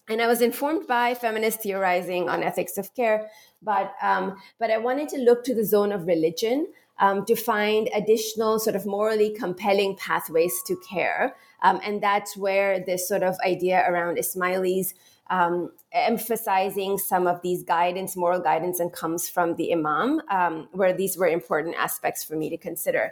And 0.10 0.22
I 0.22 0.28
was 0.28 0.42
informed 0.42 0.88
by 0.88 1.14
feminist 1.14 1.62
theorizing 1.62 2.30
on 2.30 2.42
ethics 2.42 2.78
of 2.78 2.94
care, 2.96 3.30
but 3.62 3.94
um, 4.02 4.38
but 4.60 4.72
I 4.72 4.78
wanted 4.78 5.08
to 5.10 5.18
look 5.18 5.44
to 5.44 5.54
the 5.54 5.64
zone 5.64 5.92
of 5.92 6.08
religion 6.08 6.68
um, 7.00 7.26
to 7.26 7.36
find 7.36 7.90
additional 7.94 8.60
sort 8.60 8.76
of 8.76 8.86
morally 8.88 9.30
compelling 9.30 9.96
pathways 9.98 10.54
to 10.66 10.76
care, 10.90 11.36
um, 11.62 11.80
and 11.86 12.02
that's 12.02 12.36
where 12.36 12.84
this 12.84 13.08
sort 13.08 13.22
of 13.22 13.38
idea 13.46 13.86
around 13.88 14.18
Ismailis 14.18 14.94
um, 15.30 15.72
emphasizing 15.92 16.98
some 16.98 17.28
of 17.28 17.42
these 17.42 17.64
guidance, 17.64 18.16
moral 18.16 18.40
guidance, 18.40 18.80
and 18.80 18.92
comes 18.92 19.30
from 19.30 19.56
the 19.56 19.72
Imam, 19.72 20.22
um, 20.30 20.68
where 20.72 20.94
these 20.94 21.18
were 21.18 21.28
important 21.28 21.76
aspects 21.78 22.24
for 22.24 22.36
me 22.36 22.50
to 22.50 22.58
consider. 22.58 23.12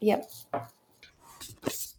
Yep. 0.00 0.30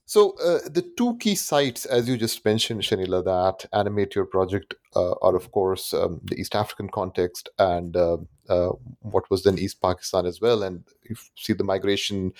So, 0.09 0.37
uh, 0.37 0.59
the 0.69 0.89
two 0.95 1.17
key 1.17 1.35
sites, 1.35 1.85
as 1.85 2.07
you 2.07 2.15
just 2.15 2.45
mentioned, 2.45 2.81
Shenila, 2.81 3.25
that 3.25 3.69
animate 3.73 4.15
your 4.15 4.25
project 4.25 4.73
uh, 4.95 5.15
are, 5.21 5.35
of 5.35 5.51
course, 5.51 5.93
um, 5.93 6.21
the 6.23 6.39
East 6.39 6.55
African 6.55 6.87
context 6.87 7.49
and 7.59 7.95
uh, 7.95 8.17
uh 8.47 8.69
what 9.01 9.29
was 9.29 9.43
then 9.43 9.59
East 9.59 9.81
Pakistan 9.81 10.25
as 10.25 10.39
well. 10.39 10.63
And 10.63 10.85
you 11.03 11.17
see 11.35 11.51
the 11.51 11.65
migration 11.65 12.31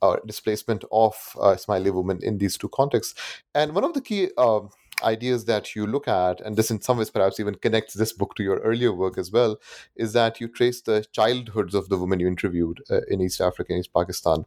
or 0.00 0.18
uh, 0.18 0.20
displacement 0.26 0.84
of 0.92 1.14
uh, 1.40 1.56
Ismaili 1.56 1.92
women 1.92 2.20
in 2.22 2.38
these 2.38 2.56
two 2.56 2.68
contexts. 2.68 3.14
And 3.52 3.74
one 3.74 3.82
of 3.82 3.94
the 3.94 4.00
key 4.00 4.28
um, 4.38 4.70
ideas 5.02 5.44
that 5.44 5.74
you 5.74 5.86
look 5.86 6.08
at, 6.08 6.40
and 6.40 6.56
this 6.56 6.70
in 6.70 6.80
some 6.80 6.98
ways 6.98 7.10
perhaps 7.10 7.40
even 7.40 7.54
connects 7.54 7.94
this 7.94 8.12
book 8.12 8.34
to 8.36 8.42
your 8.42 8.58
earlier 8.58 8.92
work 8.92 9.18
as 9.18 9.30
well, 9.30 9.56
is 9.96 10.12
that 10.12 10.40
you 10.40 10.48
trace 10.48 10.80
the 10.80 11.04
childhoods 11.12 11.74
of 11.74 11.88
the 11.88 11.98
women 11.98 12.20
you 12.20 12.26
interviewed 12.26 12.82
uh, 12.90 13.00
in 13.08 13.20
East 13.20 13.40
Africa 13.40 13.72
and 13.72 13.80
East 13.80 13.94
Pakistan 13.94 14.44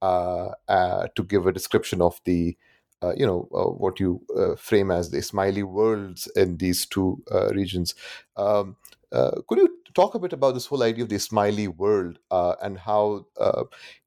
uh, 0.00 0.50
uh, 0.68 1.08
to 1.16 1.24
give 1.24 1.46
a 1.46 1.52
description 1.52 2.00
of 2.00 2.20
the 2.24 2.56
uh, 3.02 3.12
you 3.16 3.26
know 3.26 3.48
uh, 3.54 3.70
what 3.70 4.00
you 4.00 4.20
uh, 4.36 4.56
frame 4.56 4.90
as 4.90 5.10
the 5.10 5.18
Ismaili 5.18 5.62
worlds 5.62 6.26
in 6.34 6.56
these 6.56 6.86
two 6.86 7.22
regions. 7.52 7.94
Um, 8.36 8.76
could 9.12 9.58
you 9.58 9.76
talk 9.94 10.14
a 10.14 10.18
bit 10.18 10.32
about 10.32 10.54
this 10.54 10.66
whole 10.66 10.82
idea 10.82 11.04
of 11.04 11.08
the 11.08 11.16
Ismaili 11.16 11.68
world 11.76 12.18
and 12.30 12.78
how 12.78 13.26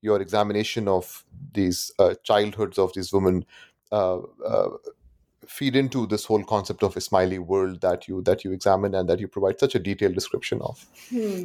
your 0.02 0.22
examination 0.22 0.88
of 0.88 1.26
these 1.54 1.92
childhoods 2.24 2.78
of 2.78 2.94
these 2.94 3.12
women 3.12 3.46
feed 5.48 5.76
into 5.76 6.06
this 6.08 6.26
whole 6.26 6.44
concept 6.44 6.84
of 6.84 6.96
Ismaili 6.96 7.40
world 7.40 7.82
that 7.82 8.08
you 8.08 8.22
that 8.24 8.44
you 8.44 8.52
examine 8.52 8.96
and 8.96 9.10
that 9.10 9.20
you 9.20 9.28
provide 9.28 9.60
such 9.60 9.76
a 9.76 9.80
detailed 9.80 10.14
description 10.14 10.62
of? 10.62 10.86
Hmm. 11.10 11.44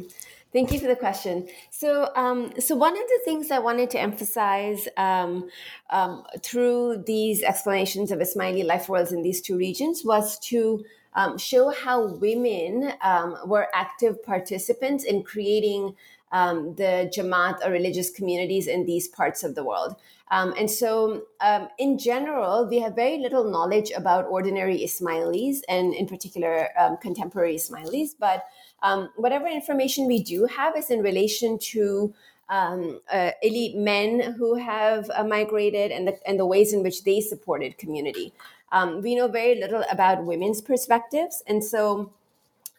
Thank 0.53 0.71
you 0.71 0.79
for 0.79 0.87
the 0.87 0.95
question. 0.95 1.47
So, 1.71 2.09
um, 2.15 2.53
so 2.57 2.75
one 2.75 2.93
of 2.93 3.07
the 3.07 3.19
things 3.25 3.51
I 3.51 3.59
wanted 3.59 3.89
to 3.91 3.99
emphasize 3.99 4.87
um, 4.95 5.49
um, 5.89 6.23
through 6.41 7.03
these 7.05 7.43
explanations 7.43 8.11
of 8.11 8.19
Ismaili 8.19 8.65
life 8.65 8.87
worlds 8.87 9.11
in 9.11 9.23
these 9.23 9.41
two 9.41 9.57
regions 9.57 10.03
was 10.05 10.39
to 10.39 10.85
um, 11.15 11.37
show 11.37 11.69
how 11.69 12.05
women 12.05 12.93
um, 13.01 13.37
were 13.45 13.67
active 13.73 14.23
participants 14.23 15.03
in 15.03 15.23
creating 15.23 15.95
um, 16.31 16.75
the 16.75 17.11
Jamaat 17.15 17.65
or 17.65 17.71
religious 17.71 18.09
communities 18.09 18.67
in 18.67 18.85
these 18.85 19.07
parts 19.07 19.43
of 19.43 19.55
the 19.55 19.63
world. 19.63 19.95
Um, 20.29 20.53
and 20.57 20.69
so, 20.69 21.23
um, 21.39 21.69
in 21.77 21.97
general, 21.97 22.67
we 22.67 22.79
have 22.79 22.95
very 22.95 23.17
little 23.17 23.49
knowledge 23.49 23.91
about 23.91 24.25
ordinary 24.25 24.79
Ismailis 24.79 25.61
and, 25.69 25.93
in 25.93 26.05
particular, 26.05 26.69
um, 26.77 26.97
contemporary 26.97 27.55
Ismailis. 27.55 28.09
But 28.19 28.43
um, 28.83 29.09
whatever 29.15 29.47
information 29.47 30.05
we 30.05 30.21
do 30.21 30.45
have 30.45 30.75
is 30.75 30.89
in 30.89 31.01
relation 31.01 31.57
to 31.59 32.13
um, 32.49 32.99
uh, 33.11 33.31
elite 33.41 33.75
men 33.75 34.33
who 34.33 34.55
have 34.55 35.09
uh, 35.13 35.23
migrated 35.23 35.91
and 35.91 36.07
the, 36.07 36.19
and 36.27 36.39
the 36.39 36.45
ways 36.45 36.73
in 36.73 36.83
which 36.83 37.03
they 37.03 37.21
supported 37.21 37.77
community. 37.77 38.33
Um, 38.71 39.01
we 39.01 39.15
know 39.15 39.27
very 39.27 39.59
little 39.59 39.83
about 39.89 40.25
women's 40.25 40.61
perspectives. 40.61 41.41
And 41.47 41.63
so, 41.63 42.11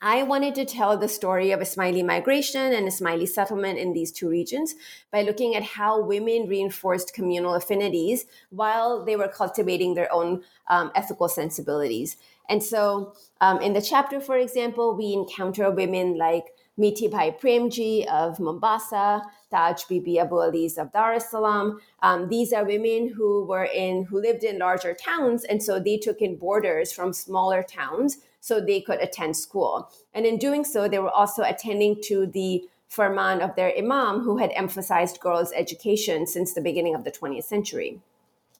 I 0.00 0.22
wanted 0.22 0.54
to 0.54 0.64
tell 0.64 0.96
the 0.96 1.08
story 1.08 1.50
of 1.50 1.58
Ismaili 1.58 2.04
migration 2.04 2.72
and 2.72 2.86
Ismaili 2.86 3.26
settlement 3.26 3.80
in 3.80 3.92
these 3.92 4.12
two 4.12 4.28
regions 4.28 4.76
by 5.10 5.22
looking 5.22 5.56
at 5.56 5.64
how 5.64 6.00
women 6.00 6.46
reinforced 6.46 7.14
communal 7.14 7.54
affinities 7.54 8.26
while 8.50 9.04
they 9.04 9.16
were 9.16 9.26
cultivating 9.26 9.94
their 9.94 10.12
own 10.12 10.44
um, 10.68 10.92
ethical 10.94 11.28
sensibilities. 11.28 12.16
And 12.48 12.62
so, 12.62 13.12
um, 13.40 13.60
in 13.60 13.72
the 13.72 13.82
chapter, 13.82 14.20
for 14.20 14.38
example, 14.38 14.96
we 14.96 15.12
encounter 15.12 15.70
women 15.70 16.16
like 16.16 16.44
Miti 16.76 17.08
Bhai 17.08 17.32
Premji 17.32 18.06
of 18.06 18.38
Mombasa, 18.38 19.22
Taj 19.50 19.82
Bibi 19.86 20.20
Abu 20.20 20.36
Ali's 20.36 20.78
of 20.78 20.92
Dar 20.92 21.14
es 21.14 21.28
Salaam. 21.28 21.80
Um, 22.02 22.28
these 22.28 22.52
are 22.52 22.64
women 22.64 23.08
who 23.08 23.44
were 23.46 23.64
in 23.64 24.04
who 24.04 24.20
lived 24.22 24.44
in 24.44 24.60
larger 24.60 24.94
towns, 24.94 25.42
and 25.42 25.60
so 25.60 25.80
they 25.80 25.98
took 25.98 26.22
in 26.22 26.36
boarders 26.36 26.92
from 26.92 27.12
smaller 27.12 27.64
towns 27.64 28.18
so 28.48 28.60
they 28.60 28.80
could 28.80 29.00
attend 29.00 29.36
school. 29.36 29.90
And 30.14 30.24
in 30.24 30.38
doing 30.38 30.64
so, 30.64 30.88
they 30.88 30.98
were 30.98 31.10
also 31.10 31.42
attending 31.42 32.00
to 32.04 32.26
the 32.26 32.64
farman 32.88 33.42
of 33.42 33.54
their 33.54 33.76
imam, 33.76 34.20
who 34.20 34.38
had 34.38 34.50
emphasized 34.54 35.20
girls' 35.20 35.52
education 35.54 36.26
since 36.26 36.54
the 36.54 36.62
beginning 36.62 36.94
of 36.94 37.04
the 37.04 37.10
20th 37.10 37.44
century 37.44 38.00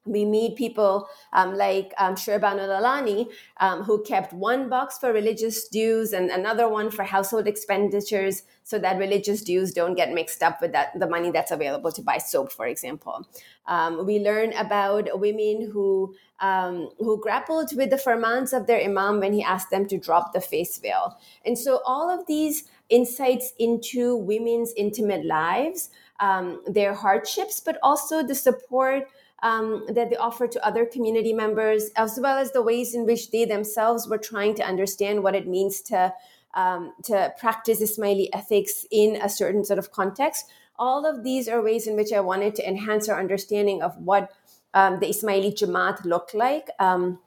we 0.09 0.25
meet 0.25 0.57
people 0.57 1.09
um, 1.33 1.55
like 1.55 1.93
um, 1.99 2.15
Shirban 2.15 2.59
al 2.59 3.29
um, 3.59 3.83
who 3.85 4.03
kept 4.03 4.33
one 4.33 4.69
box 4.69 4.99
for 4.99 5.12
religious 5.12 5.69
dues 5.69 6.12
and 6.12 6.31
another 6.31 6.69
one 6.69 6.91
for 6.91 7.05
household 7.05 7.47
expenditures 7.47 8.43
so 8.65 8.79
that 8.79 8.99
religious 8.99 9.43
dues 9.43 9.73
don't 9.73 9.95
get 9.95 10.12
mixed 10.12 10.43
up 10.43 10.61
with 10.61 10.73
that, 10.73 10.99
the 10.99 11.09
money 11.09 11.31
that's 11.31 11.50
available 11.50 11.91
to 11.93 12.03
buy 12.03 12.19
soap, 12.19 12.53
for 12.53 12.67
example. 12.67 13.27
Um, 13.67 14.07
we 14.07 14.19
learn 14.19 14.53
about 14.55 15.19
women 15.19 15.71
who, 15.73 16.15
um, 16.41 16.91
who 16.99 17.21
grappled 17.21 17.75
with 17.77 17.91
the 17.91 17.97
farmans 17.97 18.53
of 18.53 18.67
their 18.67 18.83
imam 18.83 19.21
when 19.21 19.33
he 19.33 19.43
asked 19.43 19.71
them 19.71 19.87
to 19.87 19.99
drop 19.99 20.33
the 20.33 20.41
face 20.41 20.77
veil. 20.79 21.19
And 21.47 21.59
so 21.59 21.81
all 21.87 22.11
of 22.11 22.27
these 22.27 22.65
insights 22.88 23.53
into 23.59 24.17
women's 24.17 24.73
intimate 24.77 25.25
lives, 25.25 25.91
um, 26.21 26.62
their 26.67 26.95
hardships, 26.95 27.61
but 27.61 27.79
also 27.83 28.23
the 28.23 28.35
support 28.35 29.09
um, 29.42 29.85
that 29.88 30.11
they 30.11 30.16
offer 30.16 30.47
to 30.47 30.66
other 30.66 30.85
community 30.85 31.33
members, 31.33 31.90
as 31.97 32.18
well 32.21 32.38
as 32.38 32.52
the 32.52 32.62
ways 32.62 32.95
in 32.95 33.07
which 33.07 33.30
they 33.30 33.45
themselves 33.45 34.09
were 34.09 34.18
trying 34.18 34.54
to 34.57 34.64
understand 34.64 35.23
what 35.23 35.35
it 35.35 35.47
means 35.47 35.80
to 35.83 36.12
um, 36.54 36.92
to 37.04 37.33
practice 37.38 37.80
Ismaili 37.80 38.28
ethics 38.33 38.87
in 38.90 39.16
a 39.16 39.28
certain 39.28 39.64
sort 39.64 39.78
of 39.78 39.92
context. 39.92 40.47
All 40.76 41.04
of 41.04 41.23
these 41.23 41.47
are 41.47 41.62
ways 41.62 41.87
in 41.87 41.95
which 41.95 42.12
I 42.12 42.21
wanted 42.21 42.54
to 42.57 42.68
enhance 42.68 43.09
our 43.09 43.18
understanding 43.18 43.83
of 43.83 43.97
what 43.99 44.33
um, 44.75 44.99
the 44.99 45.07
Ismaili 45.07 45.52
Jamaat 45.54 46.04
looked 46.04 46.35
like 46.35 46.71
um, 46.78 47.18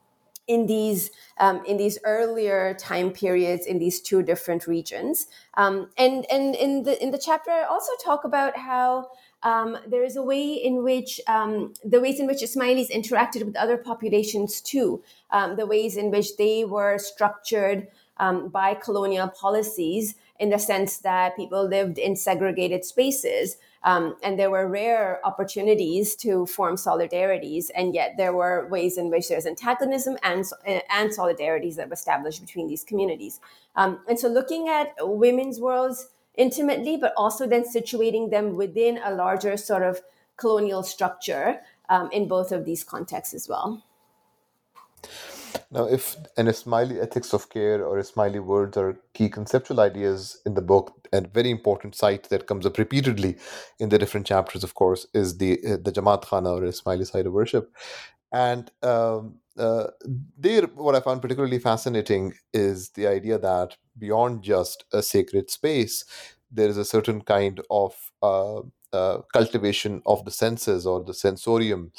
in 0.48 0.66
these 0.66 1.10
um, 1.38 1.64
in 1.64 1.76
these 1.76 1.98
earlier 2.04 2.74
time 2.74 3.10
periods 3.10 3.66
in 3.66 3.78
these 3.78 4.00
two 4.00 4.22
different 4.22 4.66
regions. 4.66 5.28
Um, 5.54 5.90
and 5.96 6.26
and 6.30 6.54
in 6.54 6.82
the 6.82 7.00
in 7.02 7.10
the 7.10 7.18
chapter, 7.18 7.50
I 7.50 7.64
also 7.64 7.92
talk 8.04 8.24
about 8.24 8.56
how 8.56 9.10
um, 9.42 9.76
there 9.86 10.04
is 10.04 10.16
a 10.16 10.22
way 10.22 10.54
in 10.54 10.84
which 10.84 11.20
um, 11.26 11.74
the 11.84 12.00
ways 12.00 12.20
in 12.20 12.26
which 12.26 12.42
Ismailis 12.42 12.90
interacted 12.90 13.44
with 13.44 13.56
other 13.56 13.76
populations 13.76 14.60
too, 14.60 15.02
um, 15.30 15.56
the 15.56 15.66
ways 15.66 15.96
in 15.96 16.10
which 16.10 16.36
they 16.36 16.64
were 16.64 16.98
structured 16.98 17.88
um, 18.18 18.48
by 18.48 18.74
colonial 18.74 19.28
policies 19.28 20.14
in 20.38 20.50
the 20.50 20.58
sense 20.58 20.98
that 20.98 21.36
people 21.36 21.66
lived 21.66 21.98
in 21.98 22.14
segregated 22.14 22.84
spaces. 22.84 23.56
Um, 23.84 24.16
and 24.22 24.38
there 24.38 24.50
were 24.50 24.68
rare 24.68 25.20
opportunities 25.24 26.14
to 26.16 26.46
form 26.46 26.76
solidarities, 26.76 27.70
and 27.74 27.92
yet 27.92 28.14
there 28.16 28.32
were 28.32 28.68
ways 28.68 28.96
in 28.96 29.10
which 29.10 29.28
there's 29.28 29.46
antagonism 29.46 30.16
and, 30.22 30.44
and 30.64 31.10
solidarities 31.10 31.74
that 31.76 31.88
were 31.88 31.94
established 31.94 32.40
between 32.40 32.68
these 32.68 32.84
communities. 32.84 33.40
Um, 33.74 33.98
and 34.08 34.18
so, 34.18 34.28
looking 34.28 34.68
at 34.68 34.94
women's 35.00 35.58
worlds 35.58 36.10
intimately, 36.36 36.96
but 36.96 37.12
also 37.16 37.46
then 37.46 37.64
situating 37.64 38.30
them 38.30 38.56
within 38.56 38.98
a 39.04 39.14
larger 39.14 39.56
sort 39.56 39.82
of 39.82 40.00
colonial 40.36 40.82
structure 40.82 41.60
um, 41.88 42.10
in 42.12 42.28
both 42.28 42.52
of 42.52 42.64
these 42.64 42.84
contexts 42.84 43.34
as 43.34 43.48
well. 43.48 43.84
Now, 45.70 45.86
if 45.86 46.16
an 46.36 46.46
Ismaili 46.46 47.02
ethics 47.02 47.32
of 47.32 47.48
care 47.48 47.84
or 47.84 47.98
Ismaili 47.98 48.44
words 48.44 48.76
are 48.76 48.98
key 49.14 49.28
conceptual 49.28 49.80
ideas 49.80 50.40
in 50.44 50.54
the 50.54 50.62
book, 50.62 51.08
and 51.12 51.32
very 51.32 51.50
important 51.50 51.94
site 51.94 52.28
that 52.30 52.46
comes 52.46 52.64
up 52.66 52.78
repeatedly 52.78 53.36
in 53.78 53.90
the 53.90 53.98
different 53.98 54.26
chapters, 54.26 54.64
of 54.64 54.74
course, 54.74 55.06
is 55.12 55.38
the 55.38 55.58
uh, 55.66 55.76
the 55.82 55.92
Jamaat 55.92 56.24
Khana 56.24 56.50
or 56.50 56.62
Ismaili 56.62 57.06
site 57.06 57.26
of 57.26 57.32
worship. 57.32 57.74
And 58.32 58.70
um, 58.82 59.36
uh, 59.58 59.88
there, 60.38 60.62
what 60.62 60.94
I 60.94 61.00
found 61.00 61.20
particularly 61.20 61.58
fascinating 61.58 62.34
is 62.54 62.90
the 62.90 63.06
idea 63.06 63.38
that 63.38 63.76
beyond 63.98 64.42
just 64.42 64.84
a 64.92 65.02
sacred 65.02 65.50
space, 65.50 66.04
there 66.50 66.68
is 66.68 66.76
a 66.76 66.84
certain 66.84 67.20
kind 67.20 67.60
of 67.70 67.94
uh, 68.22 68.60
uh, 68.92 69.18
cultivation 69.32 70.02
of 70.06 70.24
the 70.24 70.30
senses 70.30 70.86
or 70.86 71.02
the 71.02 71.14
sensorium. 71.14 71.92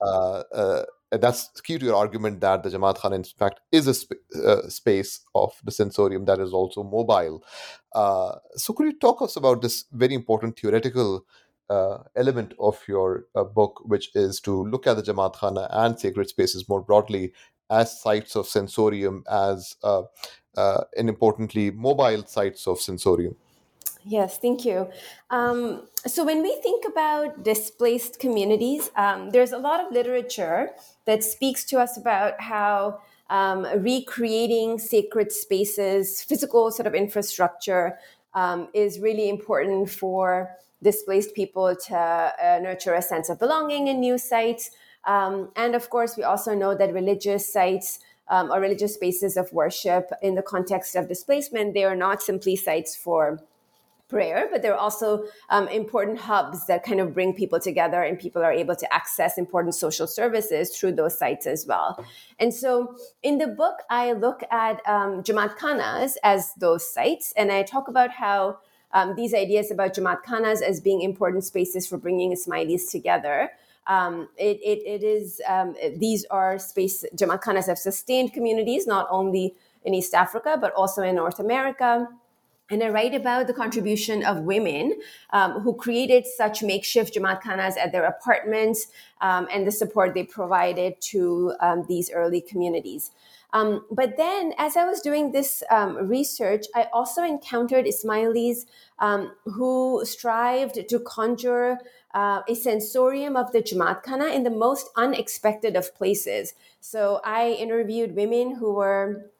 Uh, 0.00 0.42
uh, 0.54 0.84
that's 1.12 1.60
key 1.62 1.78
to 1.78 1.86
your 1.86 1.96
argument 1.96 2.40
that 2.40 2.62
the 2.62 2.70
Jamaat 2.70 2.96
Khan, 2.96 3.12
in 3.12 3.24
fact, 3.24 3.60
is 3.72 3.88
a 3.88 3.94
sp- 3.94 4.22
uh, 4.44 4.68
space 4.68 5.20
of 5.34 5.52
the 5.64 5.72
sensorium 5.72 6.24
that 6.26 6.38
is 6.38 6.52
also 6.52 6.84
mobile. 6.84 7.44
so, 8.54 8.72
could 8.72 8.86
you 8.86 8.98
talk 8.98 9.20
us 9.20 9.34
about 9.36 9.60
this 9.60 9.84
very 9.92 10.14
important 10.14 10.56
theoretical 10.58 11.24
uh, 11.70 12.02
element 12.16 12.52
of 12.58 12.82
your 12.88 13.26
uh, 13.34 13.44
book, 13.44 13.80
which 13.84 14.10
is 14.14 14.40
to 14.40 14.64
look 14.64 14.86
at 14.86 14.96
the 14.96 15.02
Jamaat 15.02 15.36
Khana 15.36 15.68
and 15.70 15.98
sacred 15.98 16.28
spaces 16.28 16.68
more 16.68 16.82
broadly 16.82 17.32
as 17.70 18.00
sites 18.00 18.34
of 18.36 18.46
sensorium, 18.46 19.22
as 19.30 19.76
uh, 19.84 20.02
uh 20.56 20.82
and 20.96 21.08
importantly, 21.08 21.70
mobile 21.70 22.26
sites 22.26 22.66
of 22.66 22.80
sensorium. 22.80 23.36
Yes, 24.04 24.38
thank 24.38 24.64
you. 24.64 24.88
Um, 25.30 25.86
so, 26.06 26.24
when 26.24 26.42
we 26.42 26.56
think 26.62 26.84
about 26.86 27.44
displaced 27.44 28.18
communities, 28.18 28.90
um, 28.96 29.30
there's 29.30 29.52
a 29.52 29.58
lot 29.58 29.84
of 29.84 29.92
literature 29.92 30.70
that 31.04 31.22
speaks 31.22 31.64
to 31.66 31.78
us 31.78 31.98
about 31.98 32.40
how 32.40 33.00
um, 33.28 33.66
recreating 33.76 34.78
sacred 34.78 35.30
spaces, 35.30 36.22
physical 36.22 36.70
sort 36.70 36.86
of 36.86 36.94
infrastructure, 36.94 37.98
um, 38.34 38.68
is 38.72 39.00
really 39.00 39.28
important 39.28 39.90
for 39.90 40.50
displaced 40.82 41.34
people 41.34 41.76
to 41.88 41.96
uh, 41.96 42.58
nurture 42.62 42.94
a 42.94 43.02
sense 43.02 43.28
of 43.28 43.38
belonging 43.38 43.88
in 43.88 44.00
new 44.00 44.18
sites. 44.18 44.70
Um, 45.04 45.50
and 45.56 45.74
of 45.74 45.90
course, 45.90 46.16
we 46.16 46.22
also 46.22 46.54
know 46.54 46.74
that 46.74 46.92
religious 46.92 47.50
sites 47.52 48.00
um, 48.28 48.50
or 48.50 48.60
religious 48.60 48.94
spaces 48.94 49.36
of 49.36 49.52
worship 49.52 50.10
in 50.22 50.34
the 50.36 50.42
context 50.42 50.94
of 50.94 51.08
displacement, 51.08 51.74
they 51.74 51.84
are 51.84 51.96
not 51.96 52.22
simply 52.22 52.56
sites 52.56 52.94
for 52.94 53.40
prayer, 54.10 54.48
but 54.50 54.60
they're 54.60 54.76
also 54.76 55.24
um, 55.50 55.68
important 55.68 56.18
hubs 56.18 56.66
that 56.66 56.82
kind 56.82 57.00
of 57.00 57.14
bring 57.14 57.32
people 57.32 57.60
together 57.60 58.02
and 58.02 58.18
people 58.18 58.42
are 58.42 58.52
able 58.52 58.74
to 58.74 58.92
access 58.92 59.38
important 59.38 59.74
social 59.74 60.06
services 60.06 60.76
through 60.76 60.92
those 60.92 61.16
sites 61.16 61.46
as 61.46 61.64
well. 61.66 62.04
And 62.38 62.52
so 62.52 62.96
in 63.22 63.38
the 63.38 63.46
book, 63.46 63.76
I 63.88 64.12
look 64.12 64.42
at 64.50 64.86
um, 64.86 65.22
Jamaat 65.22 65.56
Khanas 65.56 66.16
as 66.24 66.52
those 66.54 66.92
sites 66.92 67.32
and 67.36 67.52
I 67.52 67.62
talk 67.62 67.88
about 67.88 68.10
how 68.10 68.58
um, 68.92 69.14
these 69.14 69.34
ideas 69.34 69.70
about 69.70 69.94
Jamaat 69.94 70.22
Khanas 70.24 70.62
as 70.62 70.80
being 70.80 71.02
important 71.02 71.44
spaces 71.44 71.86
for 71.86 71.96
bringing 71.96 72.32
Ismailis 72.32 72.90
together. 72.90 73.50
Um, 73.86 74.28
it, 74.36 74.58
it, 74.62 74.86
it 74.86 75.02
is, 75.02 75.40
um, 75.48 75.74
these 75.96 76.24
are 76.30 76.58
space, 76.58 77.04
Jamaat 77.14 77.42
Khanas 77.42 77.66
have 77.66 77.78
sustained 77.78 78.32
communities, 78.32 78.86
not 78.86 79.06
only 79.10 79.54
in 79.84 79.94
East 79.94 80.14
Africa, 80.14 80.58
but 80.60 80.72
also 80.74 81.02
in 81.02 81.16
North 81.16 81.40
America. 81.40 82.08
And 82.70 82.84
I 82.84 82.88
write 82.88 83.14
about 83.14 83.48
the 83.48 83.52
contribution 83.52 84.24
of 84.24 84.42
women 84.42 85.00
um, 85.32 85.60
who 85.60 85.74
created 85.74 86.24
such 86.24 86.62
makeshift 86.62 87.14
Jamaat 87.14 87.42
Khanas 87.42 87.76
at 87.76 87.90
their 87.90 88.04
apartments 88.04 88.86
um, 89.20 89.48
and 89.52 89.66
the 89.66 89.72
support 89.72 90.14
they 90.14 90.22
provided 90.22 91.00
to 91.00 91.54
um, 91.60 91.84
these 91.88 92.12
early 92.12 92.40
communities. 92.40 93.10
Um, 93.52 93.84
but 93.90 94.16
then, 94.16 94.54
as 94.58 94.76
I 94.76 94.84
was 94.84 95.00
doing 95.00 95.32
this 95.32 95.62
um, 95.70 96.08
research, 96.08 96.66
I 96.74 96.88
also 96.92 97.22
encountered 97.22 97.86
Ismailis 97.86 98.66
um, 98.98 99.32
who 99.44 100.02
strived 100.04 100.88
to 100.88 100.98
conjure 101.00 101.78
uh, 102.14 102.42
a 102.48 102.54
sensorium 102.54 103.36
of 103.36 103.52
the 103.52 103.62
Jamaat 103.62 104.02
Khana 104.02 104.34
in 104.34 104.42
the 104.42 104.50
most 104.50 104.90
unexpected 104.96 105.76
of 105.76 105.94
places. 105.94 106.54
So 106.80 107.20
I 107.24 107.50
interviewed 107.50 108.14
women 108.14 108.54
who 108.56 108.72
were 108.74 109.30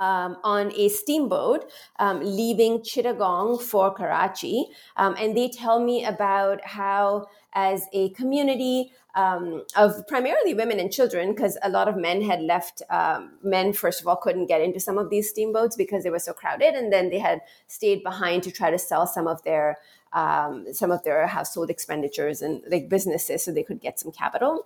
um, 0.00 0.36
on 0.44 0.72
a 0.76 0.88
steamboat 0.88 1.70
um, 1.98 2.20
leaving 2.20 2.80
Chittagong 2.80 3.60
for 3.60 3.92
Karachi. 3.92 4.66
Um, 4.96 5.16
and 5.18 5.36
they 5.36 5.48
tell 5.48 5.80
me 5.82 6.04
about 6.04 6.64
how, 6.64 7.26
as 7.66 7.86
a 7.92 8.10
community 8.20 8.92
um, 9.14 9.64
of 9.74 10.06
primarily 10.06 10.54
women 10.54 10.78
and 10.78 10.92
children, 10.92 11.34
because 11.34 11.58
a 11.62 11.68
lot 11.68 11.88
of 11.88 11.96
men 11.96 12.22
had 12.22 12.40
left, 12.52 12.82
um, 12.98 13.32
men, 13.42 13.72
first 13.72 14.00
of 14.00 14.06
all, 14.06 14.16
couldn't 14.24 14.46
get 14.46 14.60
into 14.60 14.80
some 14.88 14.98
of 15.02 15.10
these 15.10 15.28
steamboats 15.28 15.74
because 15.76 16.04
they 16.04 16.10
were 16.10 16.24
so 16.28 16.32
crowded. 16.32 16.74
And 16.74 16.92
then 16.92 17.10
they 17.10 17.18
had 17.18 17.40
stayed 17.66 18.02
behind 18.10 18.44
to 18.44 18.50
try 18.52 18.70
to 18.70 18.78
sell 18.78 19.06
some 19.06 19.26
of 19.26 19.42
their. 19.42 19.76
Um, 20.10 20.72
some 20.72 20.90
of 20.90 21.02
their 21.02 21.26
household 21.26 21.68
expenditures 21.68 22.40
and 22.40 22.62
like 22.70 22.88
businesses 22.88 23.44
so 23.44 23.52
they 23.52 23.62
could 23.62 23.82
get 23.86 24.00
some 24.00 24.10
capital. 24.10 24.64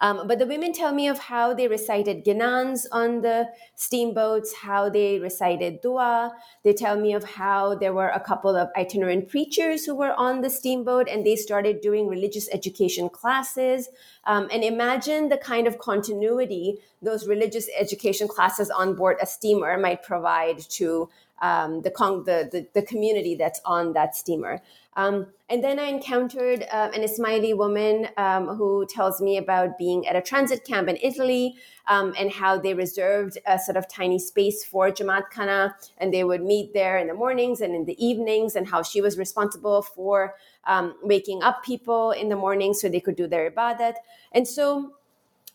Um, 0.00 0.26
but 0.26 0.38
the 0.38 0.46
women 0.46 0.72
tell 0.72 0.92
me 0.92 1.08
of 1.08 1.18
how 1.18 1.54
they 1.54 1.68
recited 1.68 2.24
ginans 2.24 2.86
on 2.92 3.20
the 3.20 3.48
steamboats, 3.74 4.54
how 4.54 4.88
they 4.88 5.18
recited 5.18 5.80
dua. 5.80 6.34
They 6.64 6.72
tell 6.72 6.98
me 6.98 7.12
of 7.12 7.24
how 7.24 7.74
there 7.74 7.92
were 7.92 8.08
a 8.08 8.20
couple 8.20 8.56
of 8.56 8.68
itinerant 8.76 9.28
preachers 9.28 9.84
who 9.84 9.94
were 9.94 10.14
on 10.16 10.40
the 10.40 10.50
steamboat 10.50 11.08
and 11.08 11.24
they 11.24 11.36
started 11.36 11.80
doing 11.80 12.08
religious 12.08 12.48
education 12.52 13.08
classes. 13.08 13.88
Um, 14.24 14.48
and 14.52 14.62
imagine 14.64 15.28
the 15.28 15.38
kind 15.38 15.66
of 15.66 15.78
continuity 15.78 16.78
those 17.00 17.28
religious 17.28 17.68
education 17.78 18.26
classes 18.26 18.70
on 18.70 18.94
board 18.94 19.18
a 19.22 19.26
steamer 19.26 19.78
might 19.78 20.02
provide 20.02 20.58
to 20.58 21.08
um, 21.40 21.82
the, 21.82 21.90
con- 21.90 22.24
the, 22.24 22.48
the, 22.50 22.66
the 22.74 22.82
community 22.82 23.34
that's 23.34 23.60
on 23.64 23.92
that 23.92 24.16
steamer. 24.16 24.60
Um, 24.98 25.28
and 25.48 25.62
then 25.62 25.78
I 25.78 25.84
encountered 25.84 26.64
uh, 26.72 26.90
an 26.92 27.02
Ismaili 27.02 27.56
woman 27.56 28.08
um, 28.16 28.48
who 28.48 28.84
tells 28.84 29.20
me 29.20 29.36
about 29.36 29.78
being 29.78 30.04
at 30.08 30.16
a 30.16 30.20
transit 30.20 30.64
camp 30.64 30.88
in 30.88 30.98
Italy 31.00 31.54
um, 31.86 32.12
and 32.18 32.32
how 32.32 32.58
they 32.58 32.74
reserved 32.74 33.38
a 33.46 33.60
sort 33.60 33.76
of 33.76 33.88
tiny 33.88 34.18
space 34.18 34.64
for 34.64 34.90
Jamaat 34.90 35.30
Khana 35.32 35.74
and 35.98 36.12
they 36.12 36.24
would 36.24 36.42
meet 36.42 36.74
there 36.74 36.98
in 36.98 37.06
the 37.06 37.14
mornings 37.14 37.60
and 37.60 37.76
in 37.76 37.84
the 37.84 37.96
evenings 38.04 38.56
and 38.56 38.66
how 38.66 38.82
she 38.82 39.00
was 39.00 39.16
responsible 39.16 39.82
for 39.82 40.34
um, 40.64 40.94
waking 41.04 41.44
up 41.44 41.62
people 41.62 42.10
in 42.10 42.28
the 42.28 42.36
morning 42.36 42.74
so 42.74 42.88
they 42.88 43.00
could 43.00 43.16
do 43.16 43.28
their 43.28 43.48
ibadat. 43.52 43.94
And 44.32 44.48
so 44.48 44.94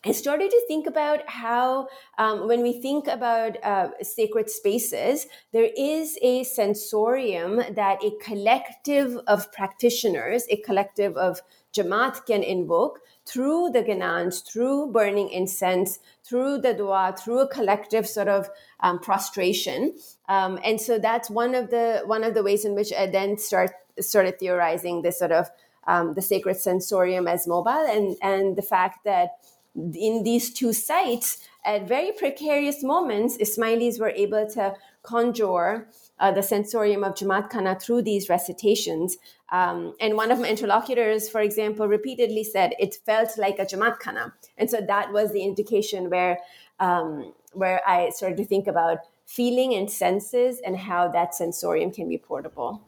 I 0.06 0.12
started 0.12 0.50
to 0.50 0.62
think 0.68 0.86
about 0.86 1.26
how, 1.28 1.88
um, 2.18 2.46
when 2.46 2.62
we 2.62 2.80
think 2.80 3.06
about 3.06 3.56
uh, 3.64 3.88
sacred 4.02 4.50
spaces, 4.50 5.26
there 5.52 5.70
is 5.76 6.18
a 6.20 6.44
sensorium 6.44 7.62
that 7.74 8.04
a 8.04 8.10
collective 8.22 9.18
of 9.26 9.50
practitioners, 9.52 10.44
a 10.50 10.58
collective 10.58 11.16
of 11.16 11.40
Jamaat 11.72 12.26
can 12.26 12.42
invoke 12.42 13.00
through 13.26 13.70
the 13.70 13.82
ginans, 13.82 14.44
through 14.46 14.92
burning 14.92 15.30
incense, 15.30 15.98
through 16.22 16.58
the 16.58 16.74
dua, 16.74 17.16
through 17.18 17.40
a 17.40 17.48
collective 17.48 18.06
sort 18.06 18.28
of 18.28 18.50
um, 18.80 18.98
prostration. 18.98 19.94
Um, 20.28 20.60
and 20.62 20.78
so 20.78 20.98
that's 20.98 21.30
one 21.30 21.54
of 21.54 21.70
the 21.70 22.02
one 22.04 22.22
of 22.22 22.34
the 22.34 22.42
ways 22.42 22.66
in 22.66 22.74
which 22.74 22.92
I 22.92 23.06
then 23.06 23.38
start 23.38 23.72
started 23.98 24.38
theorizing 24.38 25.00
this 25.00 25.18
sort 25.18 25.32
of 25.32 25.50
um, 25.86 26.14
the 26.14 26.22
sacred 26.22 26.58
sensorium 26.58 27.26
as 27.26 27.46
mobile 27.46 27.72
and 27.72 28.16
and 28.22 28.56
the 28.56 28.62
fact 28.62 29.04
that 29.04 29.30
in 29.74 30.22
these 30.22 30.52
two 30.52 30.72
sites, 30.72 31.38
at 31.64 31.88
very 31.88 32.12
precarious 32.12 32.82
moments, 32.82 33.38
Ismailis 33.38 33.98
were 33.98 34.10
able 34.10 34.46
to 34.50 34.74
conjure 35.02 35.88
uh, 36.20 36.30
the 36.30 36.42
sensorium 36.42 37.02
of 37.02 37.14
Jamaat 37.14 37.50
Khana 37.50 37.80
through 37.80 38.02
these 38.02 38.28
recitations. 38.28 39.16
Um, 39.50 39.94
and 40.00 40.16
one 40.16 40.30
of 40.30 40.38
my 40.38 40.48
interlocutors, 40.48 41.28
for 41.28 41.40
example, 41.40 41.88
repeatedly 41.88 42.44
said 42.44 42.74
it 42.78 42.98
felt 43.04 43.36
like 43.36 43.58
a 43.58 43.64
Jamaat 43.64 43.98
Khana. 43.98 44.32
And 44.56 44.70
so 44.70 44.80
that 44.80 45.12
was 45.12 45.32
the 45.32 45.42
indication 45.42 46.10
where, 46.10 46.38
um, 46.80 47.32
where 47.52 47.80
I 47.86 48.10
started 48.10 48.36
to 48.38 48.44
think 48.44 48.66
about 48.66 48.98
feeling 49.26 49.74
and 49.74 49.90
senses 49.90 50.60
and 50.64 50.76
how 50.76 51.08
that 51.08 51.34
sensorium 51.34 51.90
can 51.90 52.08
be 52.08 52.18
portable. 52.18 52.82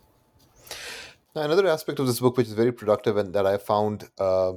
Now, 1.34 1.42
another 1.42 1.66
aspect 1.66 1.98
of 1.98 2.06
this 2.06 2.20
book, 2.20 2.36
which 2.36 2.46
is 2.46 2.54
very 2.54 2.72
productive 2.72 3.16
and 3.18 3.34
that 3.34 3.46
I 3.46 3.58
found 3.58 4.08
uh, 4.18 4.54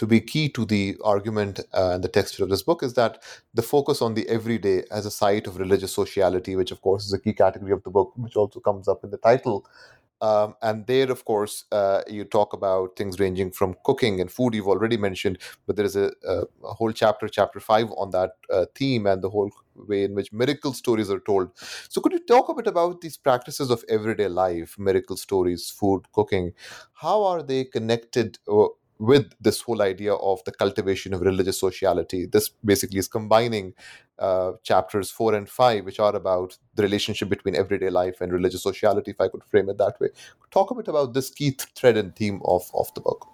to 0.00 0.06
be 0.06 0.18
key 0.18 0.48
to 0.48 0.64
the 0.64 0.96
argument 1.04 1.60
uh, 1.74 1.90
and 1.94 2.02
the 2.02 2.08
texture 2.08 2.42
of 2.42 2.48
this 2.48 2.62
book 2.62 2.82
is 2.82 2.94
that 2.94 3.22
the 3.52 3.60
focus 3.62 4.00
on 4.00 4.14
the 4.14 4.26
everyday 4.30 4.82
as 4.90 5.04
a 5.04 5.10
site 5.10 5.46
of 5.46 5.58
religious 5.58 5.94
sociality, 5.94 6.56
which 6.56 6.72
of 6.72 6.80
course 6.80 7.04
is 7.04 7.12
a 7.12 7.20
key 7.20 7.34
category 7.34 7.72
of 7.72 7.82
the 7.84 7.90
book, 7.90 8.12
which 8.16 8.34
also 8.34 8.60
comes 8.60 8.88
up 8.88 9.04
in 9.04 9.10
the 9.10 9.18
title. 9.18 9.66
Um, 10.22 10.54
and 10.62 10.86
there, 10.86 11.10
of 11.10 11.24
course, 11.24 11.64
uh, 11.72 12.02
you 12.08 12.24
talk 12.24 12.52
about 12.54 12.96
things 12.96 13.20
ranging 13.20 13.50
from 13.52 13.76
cooking 13.84 14.20
and 14.20 14.30
food, 14.30 14.54
you've 14.54 14.68
already 14.68 14.98
mentioned, 14.98 15.38
but 15.66 15.76
there 15.76 15.86
is 15.86 15.96
a, 15.96 16.12
a, 16.26 16.42
a 16.64 16.74
whole 16.74 16.92
chapter, 16.92 17.28
chapter 17.28 17.60
five, 17.60 17.88
on 17.96 18.10
that 18.10 18.32
uh, 18.50 18.66
theme 18.74 19.06
and 19.06 19.22
the 19.22 19.30
whole 19.30 19.50
way 19.76 20.04
in 20.04 20.14
which 20.14 20.32
miracle 20.32 20.74
stories 20.74 21.10
are 21.10 21.20
told. 21.20 21.50
So, 21.88 22.02
could 22.02 22.12
you 22.12 22.20
talk 22.20 22.50
a 22.50 22.54
bit 22.54 22.66
about 22.66 23.00
these 23.00 23.16
practices 23.16 23.70
of 23.70 23.82
everyday 23.88 24.28
life, 24.28 24.76
miracle 24.78 25.16
stories, 25.16 25.70
food, 25.70 26.02
cooking? 26.12 26.52
How 26.92 27.24
are 27.24 27.42
they 27.42 27.64
connected? 27.64 28.38
With 29.00 29.32
this 29.40 29.62
whole 29.62 29.80
idea 29.80 30.12
of 30.12 30.44
the 30.44 30.52
cultivation 30.52 31.14
of 31.14 31.22
religious 31.22 31.58
sociality. 31.58 32.26
This 32.26 32.50
basically 32.62 32.98
is 32.98 33.08
combining 33.08 33.72
uh, 34.18 34.52
chapters 34.62 35.10
four 35.10 35.34
and 35.34 35.48
five, 35.48 35.86
which 35.86 35.98
are 35.98 36.14
about 36.14 36.58
the 36.74 36.82
relationship 36.82 37.30
between 37.30 37.56
everyday 37.56 37.88
life 37.88 38.20
and 38.20 38.30
religious 38.30 38.62
sociality, 38.62 39.12
if 39.12 39.20
I 39.20 39.28
could 39.28 39.42
frame 39.44 39.70
it 39.70 39.78
that 39.78 39.98
way. 40.00 40.08
Talk 40.50 40.70
a 40.70 40.74
bit 40.74 40.88
about 40.88 41.14
this 41.14 41.30
key 41.30 41.56
thread 41.74 41.96
and 41.96 42.14
theme 42.14 42.42
of, 42.44 42.70
of 42.74 42.92
the 42.94 43.00
book. 43.00 43.26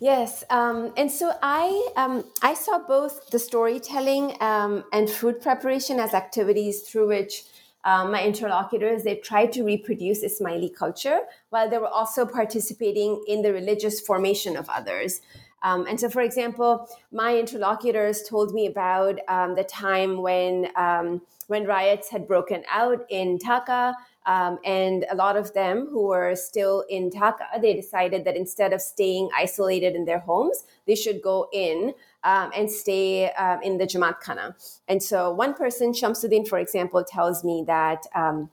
Yes, 0.00 0.44
um, 0.50 0.92
and 0.96 1.10
so 1.10 1.32
I 1.42 1.88
um, 1.96 2.24
I 2.42 2.54
saw 2.54 2.78
both 2.78 3.30
the 3.30 3.38
storytelling 3.38 4.36
um, 4.40 4.84
and 4.92 5.08
food 5.10 5.40
preparation 5.40 5.98
as 5.98 6.14
activities 6.14 6.82
through 6.82 7.08
which 7.08 7.44
um, 7.88 8.12
my 8.12 8.22
interlocutors, 8.22 9.02
they 9.02 9.16
tried 9.16 9.50
to 9.52 9.64
reproduce 9.64 10.22
Ismaili 10.22 10.74
culture 10.74 11.20
while 11.48 11.70
they 11.70 11.78
were 11.78 11.88
also 12.00 12.26
participating 12.26 13.24
in 13.26 13.40
the 13.40 13.50
religious 13.50 13.98
formation 13.98 14.58
of 14.58 14.68
others. 14.68 15.22
Um, 15.62 15.86
and 15.86 15.98
so, 15.98 16.10
for 16.10 16.20
example, 16.20 16.86
my 17.10 17.38
interlocutors 17.38 18.22
told 18.28 18.52
me 18.52 18.66
about 18.66 19.18
um, 19.26 19.54
the 19.54 19.64
time 19.64 20.20
when 20.20 20.68
um, 20.76 21.22
when 21.46 21.64
riots 21.64 22.10
had 22.10 22.28
broken 22.28 22.62
out 22.70 23.06
in 23.08 23.38
Dhaka, 23.38 23.94
um, 24.28 24.58
and 24.62 25.06
a 25.10 25.16
lot 25.16 25.38
of 25.38 25.54
them 25.54 25.88
who 25.90 26.08
were 26.08 26.36
still 26.36 26.84
in 26.90 27.08
Dhaka, 27.08 27.62
they 27.62 27.72
decided 27.72 28.26
that 28.26 28.36
instead 28.36 28.74
of 28.74 28.82
staying 28.82 29.30
isolated 29.34 29.96
in 29.96 30.04
their 30.04 30.18
homes, 30.18 30.64
they 30.86 30.94
should 30.94 31.22
go 31.22 31.48
in 31.50 31.94
um, 32.24 32.50
and 32.54 32.70
stay 32.70 33.30
um, 33.32 33.62
in 33.62 33.78
the 33.78 33.86
Jamaat 33.86 34.20
Khana. 34.20 34.54
And 34.86 35.02
so 35.02 35.32
one 35.32 35.54
person, 35.54 35.92
Shamsuddin, 35.92 36.46
for 36.46 36.58
example, 36.58 37.02
tells 37.02 37.42
me 37.42 37.64
that 37.66 38.04
um, 38.14 38.50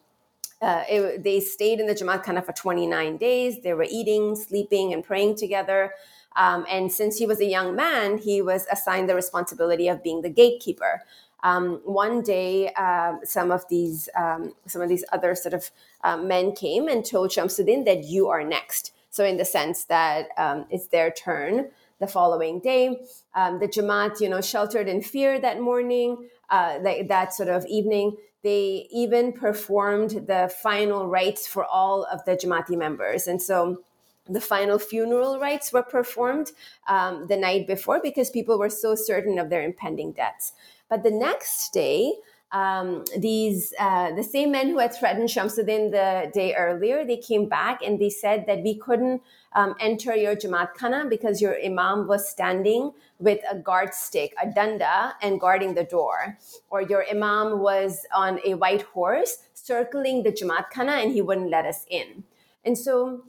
uh, 0.61 0.83
it, 0.89 1.23
they 1.23 1.41
stayed 1.41 1.81
in 1.81 1.88
the 1.88 1.93
Jamaat 1.93 2.23
Khana 2.23 2.41
for 2.41 2.53
29 2.53 3.17
days. 3.17 3.61
They 3.61 3.73
were 3.73 3.88
eating, 3.89 4.38
sleeping, 4.38 4.93
and 4.93 5.03
praying 5.03 5.35
together. 5.35 5.91
Um, 6.38 6.65
and 6.69 6.91
since 6.91 7.17
he 7.17 7.25
was 7.25 7.39
a 7.39 7.45
young 7.45 7.75
man, 7.75 8.17
he 8.17 8.41
was 8.41 8.65
assigned 8.71 9.09
the 9.09 9.15
responsibility 9.15 9.89
of 9.89 10.03
being 10.03 10.21
the 10.21 10.29
gatekeeper. 10.29 11.03
Um, 11.45 11.79
one 11.86 12.23
day, 12.23 12.73
uh, 12.75 13.13
some 13.23 13.51
of 13.51 13.63
these 13.69 14.10
um, 14.17 14.53
some 14.65 14.81
of 14.81 14.89
these 14.89 15.05
other 15.13 15.36
sort 15.36 15.53
of 15.53 15.69
uh, 16.03 16.17
men 16.17 16.53
came 16.53 16.88
and 16.88 17.05
told 17.05 17.29
Shamsuddin 17.29 17.86
that 17.86 18.03
you 18.03 18.27
are 18.29 18.43
next. 18.43 18.93
So, 19.12 19.23
in 19.23 19.38
the 19.38 19.45
sense 19.45 19.86
that 19.86 20.29
um, 20.38 20.65
it's 20.71 20.88
their 20.88 21.12
turn 21.12 21.69
the 21.99 22.08
following 22.08 22.60
day. 22.60 22.99
Um, 23.36 23.60
the 23.60 23.67
Jamaat, 23.67 24.19
you 24.19 24.27
know, 24.27 24.41
sheltered 24.41 24.88
in 24.88 25.01
fear 25.01 25.39
that 25.39 25.62
morning, 25.62 26.29
uh, 26.49 26.79
that, 26.79 27.08
that 27.08 27.34
sort 27.34 27.49
of 27.49 27.65
evening. 27.67 28.17
They 28.43 28.88
even 28.91 29.34
performed 29.34 30.27
the 30.27 30.53
final 30.62 31.08
rites 31.08 31.47
for 31.47 31.65
all 31.65 32.05
of 32.05 32.25
the 32.25 32.36
Jamaati 32.36 32.77
members. 32.77 33.27
And 33.27 33.41
so 33.41 33.81
the 34.27 34.41
final 34.41 34.77
funeral 34.77 35.39
rites 35.39 35.71
were 35.71 35.84
performed 35.84 36.51
um, 36.88 37.27
the 37.27 37.38
night 37.38 37.67
before 37.67 37.99
because 38.01 38.29
people 38.29 38.60
were 38.60 38.69
so 38.69 38.95
certain 38.95 39.39
of 39.39 39.49
their 39.49 39.63
impending 39.63 40.12
deaths. 40.12 40.53
But 40.89 41.03
the 41.03 41.11
next 41.11 41.71
day, 41.73 42.13
um, 42.51 43.03
these 43.17 43.73
uh, 43.79 44.13
the 44.15 44.23
same 44.23 44.51
men 44.51 44.69
who 44.69 44.79
had 44.79 44.93
threatened 44.93 45.27
Shamsuddin 45.27 45.91
the 45.91 46.31
day 46.31 46.55
earlier, 46.55 47.05
they 47.05 47.17
came 47.17 47.49
back 47.49 47.81
and 47.85 47.99
they 47.99 48.09
said 48.09 48.45
that 48.47 48.61
we 48.63 48.77
couldn't 48.77 49.21
um, 49.53 49.75
enter 49.79 50.15
your 50.15 50.35
Jamaat 50.35 50.73
Khana 50.75 51.09
because 51.09 51.41
your 51.41 51.57
Imam 51.61 52.07
was 52.07 52.29
standing 52.29 52.91
with 53.19 53.39
a 53.49 53.57
guard 53.57 53.93
stick, 53.93 54.33
a 54.41 54.47
danda, 54.47 55.13
and 55.21 55.39
guarding 55.39 55.73
the 55.73 55.83
door. 55.83 56.37
Or 56.69 56.81
your 56.81 57.05
Imam 57.09 57.59
was 57.59 58.05
on 58.13 58.39
a 58.45 58.53
white 58.53 58.83
horse 58.83 59.39
circling 59.53 60.23
the 60.23 60.31
Jamaat 60.31 60.71
Khana 60.71 61.01
and 61.01 61.11
he 61.11 61.21
wouldn't 61.21 61.49
let 61.49 61.65
us 61.65 61.85
in. 61.89 62.23
And 62.63 62.77
so 62.77 63.23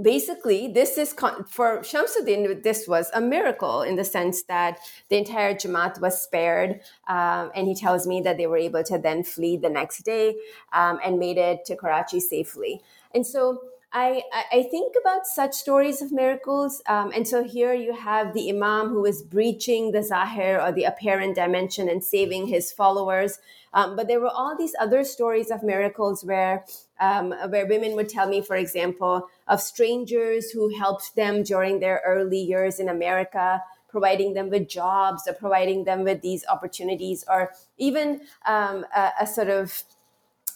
basically 0.00 0.68
this 0.68 0.96
is 0.96 1.12
for 1.12 1.80
Shamsuddin 1.80 2.62
this 2.62 2.86
was 2.86 3.10
a 3.14 3.20
miracle 3.20 3.82
in 3.82 3.96
the 3.96 4.04
sense 4.04 4.42
that 4.44 4.78
the 5.08 5.16
entire 5.16 5.54
Jamaat 5.54 6.00
was 6.00 6.22
spared 6.22 6.80
um, 7.08 7.50
and 7.54 7.66
he 7.66 7.74
tells 7.74 8.06
me 8.06 8.20
that 8.22 8.36
they 8.36 8.46
were 8.46 8.56
able 8.56 8.84
to 8.84 8.98
then 8.98 9.24
flee 9.24 9.56
the 9.56 9.70
next 9.70 10.04
day 10.04 10.36
um, 10.72 11.00
and 11.04 11.18
made 11.18 11.38
it 11.38 11.64
to 11.66 11.76
Karachi 11.76 12.20
safely. 12.20 12.80
And 13.14 13.26
so 13.26 13.60
I, 13.90 14.22
I 14.52 14.64
think 14.70 14.94
about 15.00 15.26
such 15.26 15.54
stories 15.54 16.02
of 16.02 16.12
miracles. 16.12 16.82
Um, 16.86 17.10
and 17.14 17.26
so 17.26 17.42
here 17.42 17.72
you 17.72 17.94
have 17.94 18.34
the 18.34 18.50
Imam 18.50 18.90
who 18.90 19.06
is 19.06 19.22
breaching 19.22 19.92
the 19.92 20.02
Zahir 20.02 20.60
or 20.60 20.72
the 20.72 20.84
apparent 20.84 21.36
dimension 21.36 21.88
and 21.88 22.04
saving 22.04 22.48
his 22.48 22.70
followers. 22.70 23.38
Um, 23.72 23.96
but 23.96 24.06
there 24.06 24.20
were 24.20 24.28
all 24.30 24.56
these 24.56 24.74
other 24.78 25.04
stories 25.04 25.50
of 25.50 25.62
miracles 25.62 26.22
where, 26.22 26.66
um, 27.00 27.32
where 27.48 27.66
women 27.66 27.96
would 27.96 28.10
tell 28.10 28.28
me, 28.28 28.42
for 28.42 28.56
example, 28.56 29.28
of 29.46 29.60
strangers 29.60 30.50
who 30.50 30.76
helped 30.76 31.16
them 31.16 31.42
during 31.42 31.80
their 31.80 32.02
early 32.04 32.40
years 32.40 32.80
in 32.80 32.90
America, 32.90 33.62
providing 33.88 34.34
them 34.34 34.50
with 34.50 34.68
jobs 34.68 35.26
or 35.26 35.32
providing 35.32 35.84
them 35.84 36.04
with 36.04 36.20
these 36.20 36.44
opportunities, 36.46 37.24
or 37.26 37.52
even 37.78 38.20
um, 38.46 38.84
a, 38.94 39.12
a 39.22 39.26
sort 39.26 39.48
of 39.48 39.84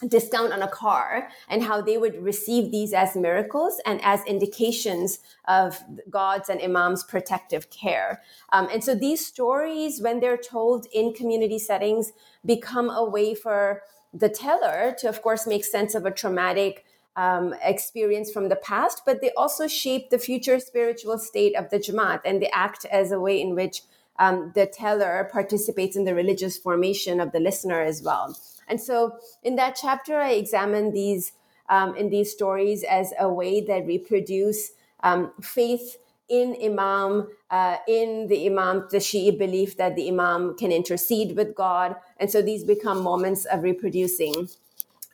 discount 0.09 0.53
on 0.53 0.63
a 0.63 0.69
car 0.69 1.29
and 1.49 1.63
how 1.63 1.81
they 1.81 1.97
would 1.97 2.23
receive 2.23 2.71
these 2.71 2.93
as 2.93 3.17
miracles 3.17 3.81
and 3.87 4.01
as 4.03 4.25
indications 4.25 5.21
of 5.47 5.81
God's 6.11 6.49
and 6.49 6.61
Imam's 6.61 7.05
protective 7.05 7.71
care. 7.71 8.23
Um, 8.53 8.69
and 8.73 8.83
so 8.83 8.95
these 8.95 9.25
stories, 9.27 10.01
when 10.01 10.21
they're 10.21 10.37
told 10.37 10.87
in 10.93 11.13
community 11.13 11.59
settings, 11.59 12.13
become 12.45 12.91
a 12.91 13.05
way 13.05 13.35
for 13.35 13.83
the 14.13 14.29
teller 14.29 14.95
to, 14.99 15.09
of 15.09 15.23
course, 15.23 15.47
make 15.47 15.65
sense 15.65 15.95
of 15.95 16.05
a 16.05 16.11
traumatic 16.11 16.85
um, 17.17 17.55
experience 17.63 18.31
from 18.31 18.49
the 18.49 18.57
past, 18.57 19.03
but 19.05 19.21
they 19.21 19.31
also 19.37 19.67
shape 19.67 20.11
the 20.11 20.19
future 20.19 20.59
spiritual 20.59 21.19
state 21.19 21.55
of 21.57 21.71
the 21.71 21.79
Jamaat 21.79 22.21
and 22.25 22.41
they 22.41 22.49
act 22.51 22.87
as 22.87 23.13
a 23.13 23.21
way 23.21 23.41
in 23.41 23.55
which 23.55 23.83
um, 24.19 24.53
the 24.55 24.67
teller 24.67 25.29
participates 25.31 25.97
in 25.97 26.05
the 26.05 26.15
religious 26.15 26.57
formation 26.57 27.21
of 27.21 27.33
the 27.33 27.41
listener 27.41 27.83
as 27.83 28.03
well. 28.03 28.37
And 28.73 28.81
so 28.81 29.19
in 29.43 29.57
that 29.57 29.77
chapter, 29.79 30.17
I 30.17 30.31
examine 30.31 30.93
these 30.93 31.33
um, 31.69 31.95
in 31.95 32.09
these 32.09 32.33
stories 32.33 32.85
as 32.85 33.13
a 33.21 33.29
way 33.29 33.61
that 33.61 33.87
reproduce 33.87 34.73
um, 35.03 35.33
faith 35.43 35.99
in 36.31 36.57
Imam, 36.63 37.29
uh, 37.51 37.77
in 37.87 38.29
the 38.29 38.47
Imam, 38.47 38.89
the 38.91 38.97
Shi'i 38.97 39.37
belief 39.39 39.77
that 39.77 39.95
the 39.95 40.09
Imam 40.09 40.57
can 40.57 40.73
intercede 40.73 41.37
with 41.37 41.55
God. 41.55 41.97
And 42.17 42.31
so 42.31 42.41
these 42.41 42.65
become 42.65 43.03
moments 43.03 43.45
of 43.45 43.63
reproducing 43.63 44.49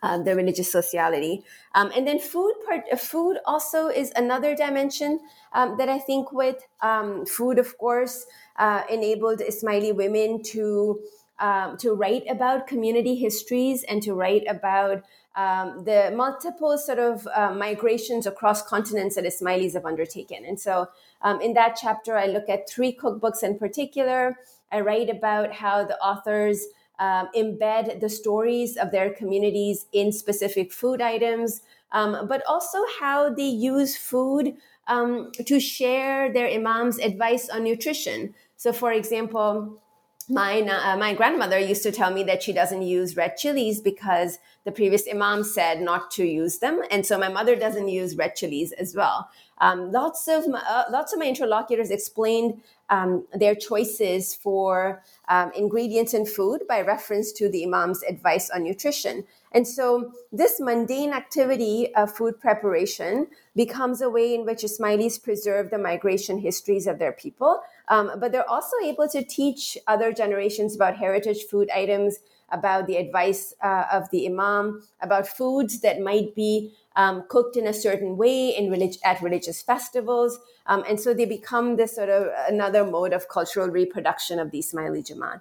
uh, 0.02 0.22
the 0.22 0.36
religious 0.36 0.70
sociality. 0.70 1.42
Um, 1.74 1.90
and 1.96 2.06
then 2.06 2.20
food 2.20 2.54
part, 2.64 2.84
uh, 2.92 2.96
food 2.96 3.38
also 3.44 3.88
is 3.88 4.12
another 4.14 4.54
dimension 4.54 5.18
um, 5.52 5.76
that 5.78 5.88
I 5.88 5.98
think 5.98 6.32
with 6.32 6.58
um, 6.80 7.26
food, 7.26 7.58
of 7.58 7.76
course, 7.78 8.26
uh, 8.56 8.82
enabled 8.88 9.40
Ismaili 9.40 9.92
women 9.94 10.42
to 10.54 11.00
um, 11.40 11.76
to 11.78 11.92
write 11.92 12.24
about 12.28 12.66
community 12.66 13.14
histories 13.14 13.84
and 13.84 14.02
to 14.02 14.14
write 14.14 14.44
about 14.48 15.04
um, 15.36 15.84
the 15.84 16.12
multiple 16.16 16.76
sort 16.76 16.98
of 16.98 17.26
uh, 17.34 17.54
migrations 17.54 18.26
across 18.26 18.60
continents 18.62 19.14
that 19.14 19.24
Ismailis 19.24 19.74
have 19.74 19.86
undertaken. 19.86 20.44
And 20.44 20.58
so, 20.58 20.88
um, 21.22 21.40
in 21.40 21.54
that 21.54 21.78
chapter, 21.80 22.16
I 22.16 22.26
look 22.26 22.48
at 22.48 22.68
three 22.68 22.92
cookbooks 22.92 23.42
in 23.42 23.58
particular. 23.58 24.36
I 24.72 24.80
write 24.80 25.08
about 25.08 25.52
how 25.52 25.84
the 25.84 25.98
authors 26.00 26.66
um, 26.98 27.28
embed 27.36 28.00
the 28.00 28.08
stories 28.08 28.76
of 28.76 28.90
their 28.90 29.10
communities 29.10 29.86
in 29.92 30.10
specific 30.10 30.72
food 30.72 31.00
items, 31.00 31.62
um, 31.92 32.26
but 32.28 32.42
also 32.48 32.78
how 33.00 33.32
they 33.32 33.48
use 33.48 33.96
food 33.96 34.56
um, 34.88 35.30
to 35.46 35.60
share 35.60 36.32
their 36.32 36.48
imams' 36.48 36.98
advice 36.98 37.48
on 37.48 37.62
nutrition. 37.62 38.34
So, 38.56 38.72
for 38.72 38.92
example, 38.92 39.80
my 40.28 40.60
uh, 40.60 40.96
my 40.96 41.14
grandmother 41.14 41.58
used 41.58 41.82
to 41.82 41.92
tell 41.92 42.12
me 42.12 42.22
that 42.24 42.42
she 42.42 42.52
doesn't 42.52 42.82
use 42.82 43.16
red 43.16 43.36
chilies 43.36 43.80
because 43.80 44.38
the 44.64 44.72
previous 44.72 45.08
imam 45.08 45.42
said 45.42 45.80
not 45.80 46.10
to 46.12 46.24
use 46.24 46.58
them, 46.58 46.82
and 46.90 47.06
so 47.06 47.18
my 47.18 47.28
mother 47.28 47.56
doesn't 47.56 47.88
use 47.88 48.16
red 48.16 48.34
chilies 48.36 48.72
as 48.72 48.94
well. 48.94 49.30
Um, 49.60 49.90
lots 49.90 50.28
of 50.28 50.46
my, 50.46 50.60
uh, 50.60 50.84
lots 50.90 51.12
of 51.12 51.18
my 51.18 51.26
interlocutors 51.26 51.90
explained 51.90 52.60
um, 52.90 53.26
their 53.32 53.54
choices 53.54 54.34
for 54.34 55.02
um, 55.28 55.50
ingredients 55.56 56.14
in 56.14 56.26
food 56.26 56.62
by 56.68 56.80
reference 56.80 57.32
to 57.32 57.48
the 57.48 57.64
imam's 57.64 58.02
advice 58.02 58.50
on 58.50 58.64
nutrition. 58.64 59.24
And 59.52 59.66
so, 59.66 60.12
this 60.30 60.60
mundane 60.60 61.12
activity 61.12 61.94
of 61.94 62.14
food 62.14 62.38
preparation 62.38 63.28
becomes 63.56 64.02
a 64.02 64.10
way 64.10 64.34
in 64.34 64.44
which 64.44 64.62
Ismailis 64.62 65.22
preserve 65.22 65.70
the 65.70 65.78
migration 65.78 66.38
histories 66.38 66.86
of 66.86 66.98
their 66.98 67.12
people. 67.12 67.60
Um, 67.88 68.12
but 68.18 68.32
they're 68.32 68.48
also 68.48 68.76
able 68.84 69.08
to 69.08 69.24
teach 69.24 69.78
other 69.86 70.12
generations 70.12 70.76
about 70.76 70.96
heritage 70.96 71.44
food 71.50 71.70
items, 71.70 72.18
about 72.50 72.86
the 72.86 72.96
advice 72.96 73.54
uh, 73.62 73.84
of 73.92 74.10
the 74.10 74.26
imam, 74.26 74.86
about 75.00 75.26
foods 75.26 75.80
that 75.80 76.00
might 76.00 76.34
be 76.34 76.72
um, 76.96 77.24
cooked 77.28 77.56
in 77.56 77.66
a 77.66 77.72
certain 77.72 78.16
way 78.16 78.50
in 78.50 78.70
relig- 78.70 78.98
at 79.04 79.22
religious 79.22 79.62
festivals. 79.62 80.38
Um, 80.66 80.84
and 80.88 81.00
so 81.00 81.14
they 81.14 81.24
become 81.24 81.76
this 81.76 81.94
sort 81.94 82.08
of 82.08 82.28
another 82.48 82.84
mode 82.84 83.12
of 83.12 83.28
cultural 83.28 83.68
reproduction 83.68 84.38
of 84.38 84.50
the 84.50 84.58
Ismaili 84.58 85.10
Jamaat. 85.10 85.40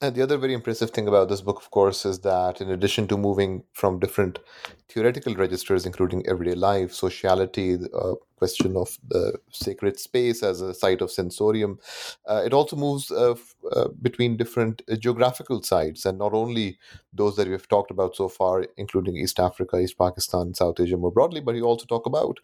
And 0.00 0.14
the 0.14 0.22
other 0.22 0.36
very 0.38 0.54
impressive 0.54 0.90
thing 0.90 1.08
about 1.08 1.28
this 1.28 1.40
book, 1.40 1.56
of 1.56 1.72
course, 1.72 2.06
is 2.06 2.20
that 2.20 2.60
in 2.60 2.70
addition 2.70 3.08
to 3.08 3.16
moving 3.16 3.64
from 3.72 3.98
different 3.98 4.38
theoretical 4.88 5.34
registers, 5.34 5.86
including 5.86 6.24
everyday 6.28 6.54
life, 6.54 6.92
sociality, 6.94 7.74
the 7.74 7.90
uh, 7.90 8.14
question 8.36 8.76
of 8.76 8.96
the 9.08 9.36
sacred 9.50 9.98
space 9.98 10.44
as 10.44 10.60
a 10.60 10.72
site 10.72 11.00
of 11.00 11.10
sensorium, 11.10 11.80
uh, 12.28 12.42
it 12.46 12.52
also 12.52 12.76
moves 12.76 13.10
uh, 13.10 13.32
f- 13.32 13.56
uh, 13.72 13.88
between 14.00 14.36
different 14.36 14.82
uh, 14.88 14.94
geographical 14.94 15.64
sites, 15.64 16.06
and 16.06 16.16
not 16.16 16.32
only 16.32 16.78
those 17.12 17.34
that 17.34 17.48
we've 17.48 17.68
talked 17.68 17.90
about 17.90 18.14
so 18.14 18.28
far, 18.28 18.66
including 18.76 19.16
East 19.16 19.40
Africa, 19.40 19.80
East 19.80 19.98
Pakistan, 19.98 20.54
South 20.54 20.78
Asia 20.78 20.96
more 20.96 21.10
broadly, 21.10 21.40
but 21.40 21.56
you 21.56 21.64
also 21.64 21.86
talk 21.86 22.06
about 22.06 22.38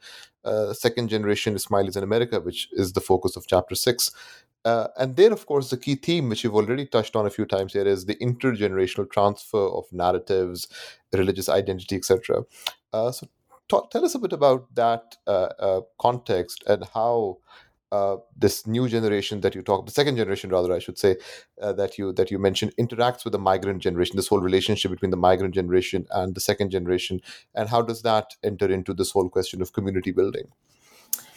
uh, 0.45 0.73
second 0.73 1.09
generation 1.09 1.55
Ismailis 1.55 1.97
in 1.97 2.03
America, 2.03 2.41
which 2.41 2.69
is 2.73 2.95
the 2.95 3.01
focus 3.01 3.37
of 3.37 3.47
chapter 3.47 3.77
six. 3.77 4.11
Uh, 4.65 4.89
and 4.99 5.17
then, 5.17 5.33
of 5.33 5.47
course, 5.47 5.71
the 5.71 5.77
key 5.77 5.95
theme, 5.95 6.29
which 6.29 6.43
you've 6.43 6.55
already 6.55 6.87
touched 6.87 7.17
on 7.17 7.27
a 7.27 7.31
few 7.31 7.45
times 7.45 7.75
here, 7.75 7.87
is 7.87 8.07
the 8.07 8.17
intergenerational 8.17 9.11
transfer 9.11 9.69
of 9.69 9.85
narratives, 9.93 10.69
religious 11.13 11.49
identity, 11.49 11.97
etc. 11.97 12.45
Uh, 12.93 13.13
so, 13.13 13.29
talk, 13.69 13.91
tell 13.91 14.05
us 14.05 14.15
a 14.15 14.19
bit 14.19 14.33
about 14.33 14.75
that 14.75 15.17
uh, 15.27 15.49
uh 15.59 15.81
context 15.99 16.65
and 16.67 16.85
how 16.95 17.39
uh, 17.95 18.17
this 18.37 18.67
new 18.67 18.89
generation 18.89 19.41
that 19.41 19.55
you 19.55 19.63
talk, 19.63 19.87
the 19.87 19.93
second 19.93 20.17
generation, 20.17 20.51
rather, 20.51 20.73
I 20.73 20.81
should 20.81 20.99
say, 20.99 21.17
uh, 21.63 21.73
that 21.75 21.97
you 21.97 22.13
that 22.15 22.31
you 22.31 22.41
mentioned, 22.41 22.75
interacts 22.77 23.25
with 23.25 23.33
the 23.33 23.39
migrant 23.39 23.83
generation. 23.83 24.17
This 24.17 24.29
whole 24.29 24.41
relationship 24.41 24.91
between 24.91 25.13
the 25.13 25.17
migrant 25.17 25.55
generation 25.55 26.07
and 26.11 26.35
the 26.35 26.41
second 26.41 26.71
generation, 26.71 27.21
and 27.55 27.69
how 27.69 27.83
does 27.83 28.03
that 28.03 28.35
enter 28.43 28.69
into 28.69 28.95
this 28.95 29.13
whole 29.13 29.29
question 29.29 29.63
of 29.63 29.73
community 29.73 30.11
building? 30.11 30.49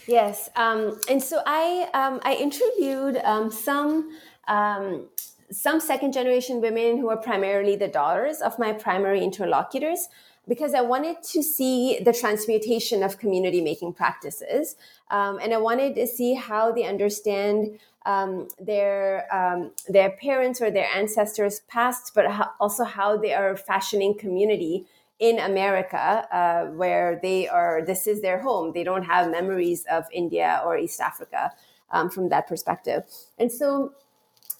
Yes, 0.07 0.49
um, 0.55 0.99
and 1.09 1.21
so 1.21 1.41
I 1.45 1.89
um, 1.93 2.21
I 2.23 2.35
interviewed 2.35 3.17
um, 3.25 3.51
some 3.51 4.09
um, 4.47 5.09
some 5.51 5.81
second 5.81 6.13
generation 6.13 6.61
women 6.61 6.97
who 6.97 7.09
are 7.09 7.17
primarily 7.17 7.75
the 7.75 7.89
daughters 7.89 8.39
of 8.39 8.57
my 8.57 8.71
primary 8.71 9.21
interlocutors 9.21 10.07
because 10.47 10.73
I 10.73 10.79
wanted 10.79 11.21
to 11.23 11.43
see 11.43 11.99
the 11.99 12.13
transmutation 12.13 13.03
of 13.03 13.17
community 13.17 13.59
making 13.59 13.93
practices, 13.93 14.77
um, 15.11 15.39
and 15.41 15.53
I 15.53 15.57
wanted 15.57 15.95
to 15.95 16.07
see 16.07 16.35
how 16.35 16.71
they 16.71 16.85
understand 16.85 17.77
um, 18.05 18.47
their 18.57 19.27
um, 19.35 19.71
their 19.89 20.11
parents 20.11 20.61
or 20.61 20.71
their 20.71 20.87
ancestors 20.95 21.59
past, 21.67 22.13
but 22.15 22.25
also 22.61 22.85
how 22.85 23.17
they 23.17 23.33
are 23.33 23.57
fashioning 23.57 24.17
community 24.17 24.85
in 25.19 25.39
America, 25.39 26.27
uh, 26.31 26.65
where 26.71 27.19
they 27.21 27.47
are, 27.47 27.83
this 27.85 28.05
is 28.07 28.21
their 28.21 28.39
home. 28.39 28.71
They 28.73 28.83
don't 28.83 29.03
have 29.03 29.31
memories 29.31 29.85
of 29.89 30.05
India 30.11 30.61
or 30.65 30.77
East 30.77 31.01
Africa 31.01 31.51
um, 31.91 32.09
from 32.09 32.29
that 32.29 32.47
perspective. 32.47 33.03
And 33.37 33.51
so 33.51 33.93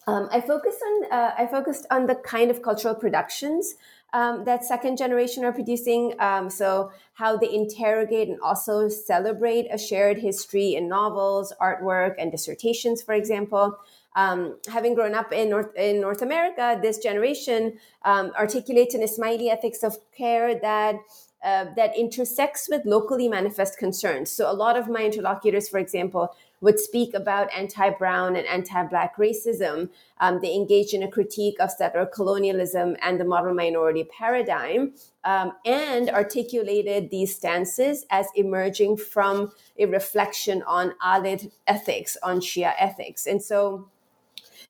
um, 0.08 0.30
I 0.32 0.42
focused 0.42 0.80
on 0.82 1.12
uh, 1.12 1.34
I 1.38 1.48
focused 1.48 1.86
on 1.92 2.08
the 2.08 2.16
kind 2.16 2.50
of 2.50 2.62
cultural 2.62 2.96
productions 2.96 3.76
um, 4.14 4.46
that 4.46 4.64
second 4.64 4.98
generation 4.98 5.44
are 5.44 5.52
producing. 5.52 6.14
Um, 6.20 6.50
so 6.50 6.92
how 7.14 7.36
they 7.36 7.54
interrogate 7.54 8.30
and 8.30 8.40
also 8.40 8.88
celebrate 8.88 9.68
a 9.70 9.78
shared 9.78 10.18
history 10.18 10.76
in 10.76 10.88
novels, 10.88 11.54
artwork, 11.62 12.16
and 12.18 12.32
dissertations, 12.32 13.04
for 13.04 13.14
example 13.14 13.78
um, 14.18 14.58
having 14.68 14.96
grown 14.96 15.14
up 15.14 15.32
in 15.32 15.50
North 15.50 15.72
in 15.78 16.02
North 16.02 16.24
America, 16.24 16.78
this 16.82 16.98
generation 16.98 17.62
um, 18.04 18.32
articulates 18.38 18.96
an 18.96 19.02
Ismaili 19.02 19.48
ethics 19.50 19.84
of 19.84 19.94
care 20.12 20.60
that 20.60 20.96
uh, 21.44 21.66
that 21.76 21.96
intersects 21.96 22.68
with 22.68 22.82
locally 22.84 23.28
manifest 23.30 23.78
concerns. 23.78 24.32
So 24.32 24.52
a 24.52 24.58
lot 24.66 24.76
of 24.76 24.90
my 24.90 25.04
interlocutors, 25.06 25.70
for 25.70 25.78
example, 25.78 26.36
would 26.62 26.80
speak 26.80 27.14
about 27.14 27.54
anti-brown 27.56 28.36
and 28.36 28.48
anti-black 28.48 29.18
racism. 29.18 29.90
Um, 30.20 30.40
they 30.42 30.56
engaged 30.56 30.96
in 30.96 31.04
a 31.04 31.12
critique 31.12 31.60
of 31.60 31.70
settler 31.70 32.08
colonialism 32.08 32.98
and 33.04 33.20
the 33.20 33.24
model 33.24 33.54
minority 33.54 34.04
paradigm, 34.06 34.94
um, 35.24 35.52
and 35.64 36.10
articulated 36.10 37.12
these 37.12 37.36
stances 37.36 38.06
as 38.10 38.26
emerging 38.36 38.98
from 38.98 39.52
a 39.78 39.86
reflection 39.86 40.64
on 40.64 40.96
Alit 41.06 41.52
ethics, 41.68 42.18
on 42.24 42.40
Shia 42.40 42.74
ethics, 42.80 43.28
and 43.28 43.44
so 43.44 43.88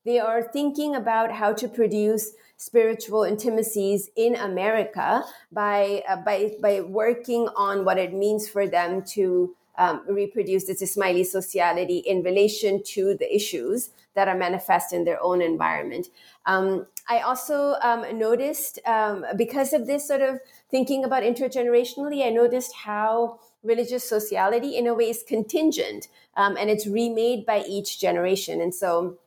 they 0.08 0.20
are 0.20 0.42
thinking 0.42 0.96
about 0.96 1.34
how 1.34 1.52
to 1.52 1.68
produce 1.68 2.32
spiritual 2.56 3.24
intimacies 3.24 4.10
in 4.16 4.36
America 4.36 5.24
by, 5.52 6.02
uh, 6.08 6.16
by, 6.16 6.54
by 6.62 6.80
working 6.80 7.50
on 7.58 7.84
what 7.84 7.98
it 7.98 8.14
means 8.14 8.48
for 8.48 8.66
them 8.66 9.04
to 9.04 9.54
um, 9.78 10.02
reproduce 10.08 10.66
this 10.66 10.82
Ismaili 10.82 11.26
sociality 11.26 11.98
in 11.98 12.24
relation 12.24 12.82
to 12.96 13.16
the 13.20 13.36
issues 13.36 13.90
that 14.16 14.30
are 14.30 14.38
manifest 14.38 14.94
in 14.94 15.04
their 15.04 15.22
own 15.22 15.42
environment. 15.42 16.08
Um, 16.46 16.88
I 17.10 17.20
also 17.20 17.76
um, 17.84 18.18
noticed, 18.18 18.80
um, 18.86 19.26
because 19.38 19.74
of 19.74 19.88
this 19.88 20.08
sort 20.08 20.22
of 20.22 20.40
thinking 20.72 21.04
about 21.04 21.24
intergenerationally, 21.24 22.26
I 22.26 22.30
noticed 22.30 22.74
how 22.74 23.40
religious 23.62 24.08
sociality, 24.08 24.78
in 24.78 24.88
a 24.88 24.94
way, 24.94 25.10
is 25.10 25.24
contingent 25.28 26.08
um, 26.38 26.56
and 26.58 26.70
it's 26.70 26.88
remade 26.88 27.46
by 27.46 27.66
each 27.68 28.00
generation. 28.00 28.62
And 28.62 28.74
so, 28.74 29.18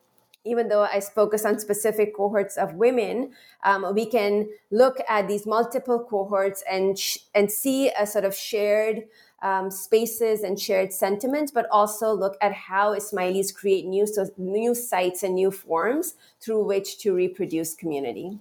even 0.45 0.69
though 0.69 0.83
I 0.83 1.01
focus 1.01 1.45
on 1.45 1.59
specific 1.59 2.17
cohorts 2.17 2.57
of 2.57 2.75
women, 2.75 3.33
um, 3.65 3.95
we 3.95 4.07
can 4.07 4.49
look 4.71 4.97
at 5.09 5.29
these 5.29 5.47
multiple 5.47 6.07
cohorts 6.09 6.63
and 6.71 6.99
sh- 6.99 7.19
and 7.35 7.51
see 7.51 7.91
a 7.91 8.07
sort 8.07 8.25
of 8.25 8.35
shared 8.35 9.05
um, 9.43 9.71
spaces 9.71 10.43
and 10.43 10.59
shared 10.59 10.93
sentiments, 10.93 11.51
but 11.53 11.67
also 11.71 12.13
look 12.13 12.37
at 12.41 12.53
how 12.53 12.95
Ismailis 12.95 13.55
create 13.55 13.87
new 13.87 14.07
so, 14.07 14.29
new 14.37 14.75
sites 14.75 15.23
and 15.23 15.35
new 15.35 15.51
forms 15.51 16.15
through 16.41 16.65
which 16.65 16.99
to 16.99 17.15
reproduce 17.15 17.75
community. 17.75 18.39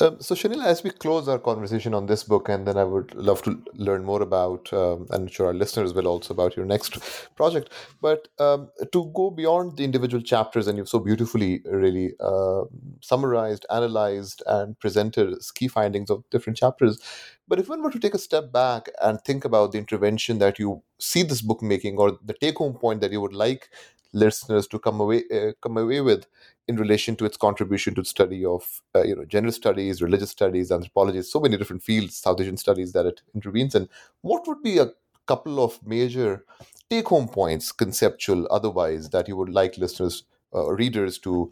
Um, 0.00 0.20
so, 0.20 0.34
Shenila, 0.34 0.64
as 0.64 0.82
we 0.82 0.90
close 0.90 1.28
our 1.28 1.38
conversation 1.38 1.94
on 1.94 2.06
this 2.06 2.24
book, 2.24 2.48
and 2.48 2.66
then 2.66 2.76
I 2.76 2.82
would 2.82 3.14
love 3.14 3.42
to 3.42 3.62
learn 3.74 4.02
more 4.04 4.22
about, 4.22 4.72
um, 4.72 5.06
and 5.10 5.22
I'm 5.22 5.26
sure 5.28 5.46
our 5.46 5.54
listeners 5.54 5.94
will 5.94 6.08
also, 6.08 6.34
about 6.34 6.56
your 6.56 6.66
next 6.66 6.98
project. 7.36 7.70
But 8.02 8.26
um, 8.40 8.70
to 8.92 9.12
go 9.14 9.30
beyond 9.30 9.76
the 9.76 9.84
individual 9.84 10.20
chapters, 10.20 10.66
and 10.66 10.76
you've 10.76 10.88
so 10.88 10.98
beautifully 10.98 11.62
really 11.64 12.12
uh, 12.18 12.62
summarized, 13.02 13.66
analyzed, 13.70 14.42
and 14.48 14.76
presented 14.80 15.38
key 15.54 15.68
findings 15.68 16.10
of 16.10 16.28
different 16.28 16.56
chapters. 16.58 17.00
But 17.46 17.60
if 17.60 17.68
one 17.68 17.80
were 17.80 17.90
to 17.92 18.00
take 18.00 18.14
a 18.14 18.18
step 18.18 18.50
back 18.50 18.88
and 19.00 19.20
think 19.20 19.44
about 19.44 19.70
the 19.70 19.78
intervention 19.78 20.38
that 20.38 20.58
you 20.58 20.82
see 20.98 21.22
this 21.22 21.40
book 21.40 21.62
making, 21.62 21.98
or 21.98 22.18
the 22.24 22.32
take 22.34 22.56
home 22.56 22.74
point 22.74 23.00
that 23.02 23.12
you 23.12 23.20
would 23.20 23.34
like 23.34 23.68
listeners 24.14 24.66
to 24.68 24.78
come 24.78 25.00
away 25.00 25.24
uh, 25.34 25.52
come 25.62 25.76
away 25.76 26.00
with 26.00 26.26
in 26.68 26.76
relation 26.76 27.16
to 27.16 27.24
its 27.26 27.36
contribution 27.36 27.94
to 27.94 28.02
the 28.02 28.08
study 28.08 28.44
of 28.44 28.82
uh, 28.94 29.02
you 29.02 29.14
know 29.16 29.24
gender 29.24 29.52
studies, 29.52 30.00
religious 30.02 30.30
studies, 30.30 30.70
anthropology, 30.72 31.22
so 31.22 31.40
many 31.40 31.56
different 31.56 31.82
fields, 31.82 32.16
South 32.16 32.40
Asian 32.40 32.56
studies 32.56 32.92
that 32.92 33.06
it 33.06 33.22
intervenes 33.34 33.74
in. 33.74 33.88
What 34.22 34.46
would 34.46 34.62
be 34.62 34.78
a 34.78 34.90
couple 35.26 35.62
of 35.62 35.78
major 35.86 36.44
take 36.90 37.08
home 37.08 37.28
points, 37.28 37.72
conceptual, 37.72 38.46
otherwise, 38.50 39.10
that 39.10 39.28
you 39.28 39.36
would 39.36 39.48
like 39.48 39.78
listeners, 39.78 40.24
uh, 40.54 40.72
readers 40.72 41.18
to 41.18 41.50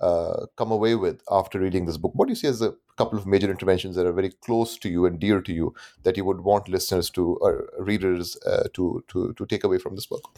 uh, 0.00 0.46
come 0.56 0.72
away 0.72 0.94
with 0.94 1.22
after 1.30 1.58
reading 1.60 1.86
this 1.86 1.98
book? 1.98 2.12
What 2.14 2.26
do 2.26 2.32
you 2.32 2.36
see 2.36 2.48
as 2.48 2.62
a 2.62 2.74
couple 2.96 3.18
of 3.18 3.26
major 3.26 3.50
interventions 3.50 3.96
that 3.96 4.06
are 4.06 4.12
very 4.12 4.30
close 4.30 4.78
to 4.78 4.88
you 4.88 5.06
and 5.06 5.20
dear 5.20 5.40
to 5.42 5.52
you 5.52 5.74
that 6.04 6.16
you 6.16 6.24
would 6.24 6.40
want 6.42 6.68
listeners 6.68 7.10
to 7.10 7.36
or 7.40 7.70
readers 7.78 8.36
uh, 8.46 8.68
to 8.74 9.04
to 9.08 9.32
to 9.34 9.46
take 9.46 9.64
away 9.64 9.78
from 9.78 9.94
this 9.94 10.06
book? 10.06 10.30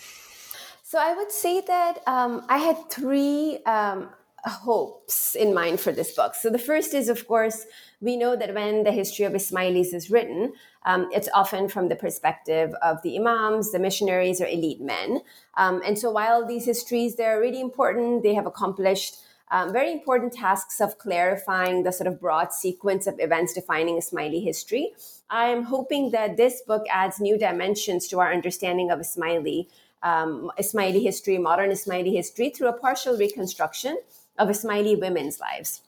So 0.92 0.98
I 0.98 1.14
would 1.14 1.32
say 1.32 1.62
that 1.62 2.06
um, 2.06 2.44
I 2.50 2.58
had 2.58 2.90
three 2.90 3.60
um, 3.64 4.10
hopes 4.44 5.34
in 5.34 5.54
mind 5.54 5.80
for 5.80 5.90
this 5.90 6.14
book. 6.14 6.34
So 6.34 6.50
the 6.50 6.58
first 6.58 6.92
is, 6.92 7.08
of 7.08 7.26
course, 7.26 7.64
we 8.02 8.14
know 8.14 8.36
that 8.36 8.52
when 8.52 8.84
the 8.84 8.92
history 8.92 9.24
of 9.24 9.32
Ismailis 9.32 9.94
is 9.94 10.10
written, 10.10 10.52
um, 10.84 11.08
it's 11.10 11.30
often 11.32 11.70
from 11.70 11.88
the 11.88 11.96
perspective 11.96 12.74
of 12.82 13.00
the 13.00 13.16
imams, 13.18 13.72
the 13.72 13.78
missionaries, 13.78 14.42
or 14.42 14.46
elite 14.46 14.82
men. 14.82 15.22
Um, 15.56 15.80
and 15.82 15.98
so 15.98 16.10
while 16.10 16.46
these 16.46 16.66
histories 16.66 17.16
they're 17.16 17.40
really 17.40 17.62
important, 17.62 18.22
they 18.22 18.34
have 18.34 18.44
accomplished 18.44 19.16
um, 19.50 19.72
very 19.72 19.92
important 19.92 20.34
tasks 20.34 20.78
of 20.78 20.98
clarifying 20.98 21.84
the 21.84 21.92
sort 21.92 22.06
of 22.06 22.20
broad 22.20 22.52
sequence 22.52 23.06
of 23.06 23.14
events 23.18 23.54
defining 23.54 23.96
Ismaili 23.96 24.44
history. 24.44 24.92
I'm 25.30 25.62
hoping 25.62 26.10
that 26.10 26.36
this 26.36 26.60
book 26.60 26.84
adds 26.90 27.18
new 27.18 27.38
dimensions 27.38 28.08
to 28.08 28.20
our 28.20 28.30
understanding 28.30 28.90
of 28.90 28.98
Ismaili 28.98 29.68
um, 30.02 30.50
Ismaili 30.58 31.02
history, 31.02 31.38
modern 31.38 31.70
Ismaili 31.70 32.12
history, 32.12 32.50
through 32.50 32.68
a 32.68 32.72
partial 32.72 33.16
reconstruction 33.16 33.98
of 34.38 34.48
Ismaili 34.48 35.00
women's 35.00 35.40
lives. 35.40 35.82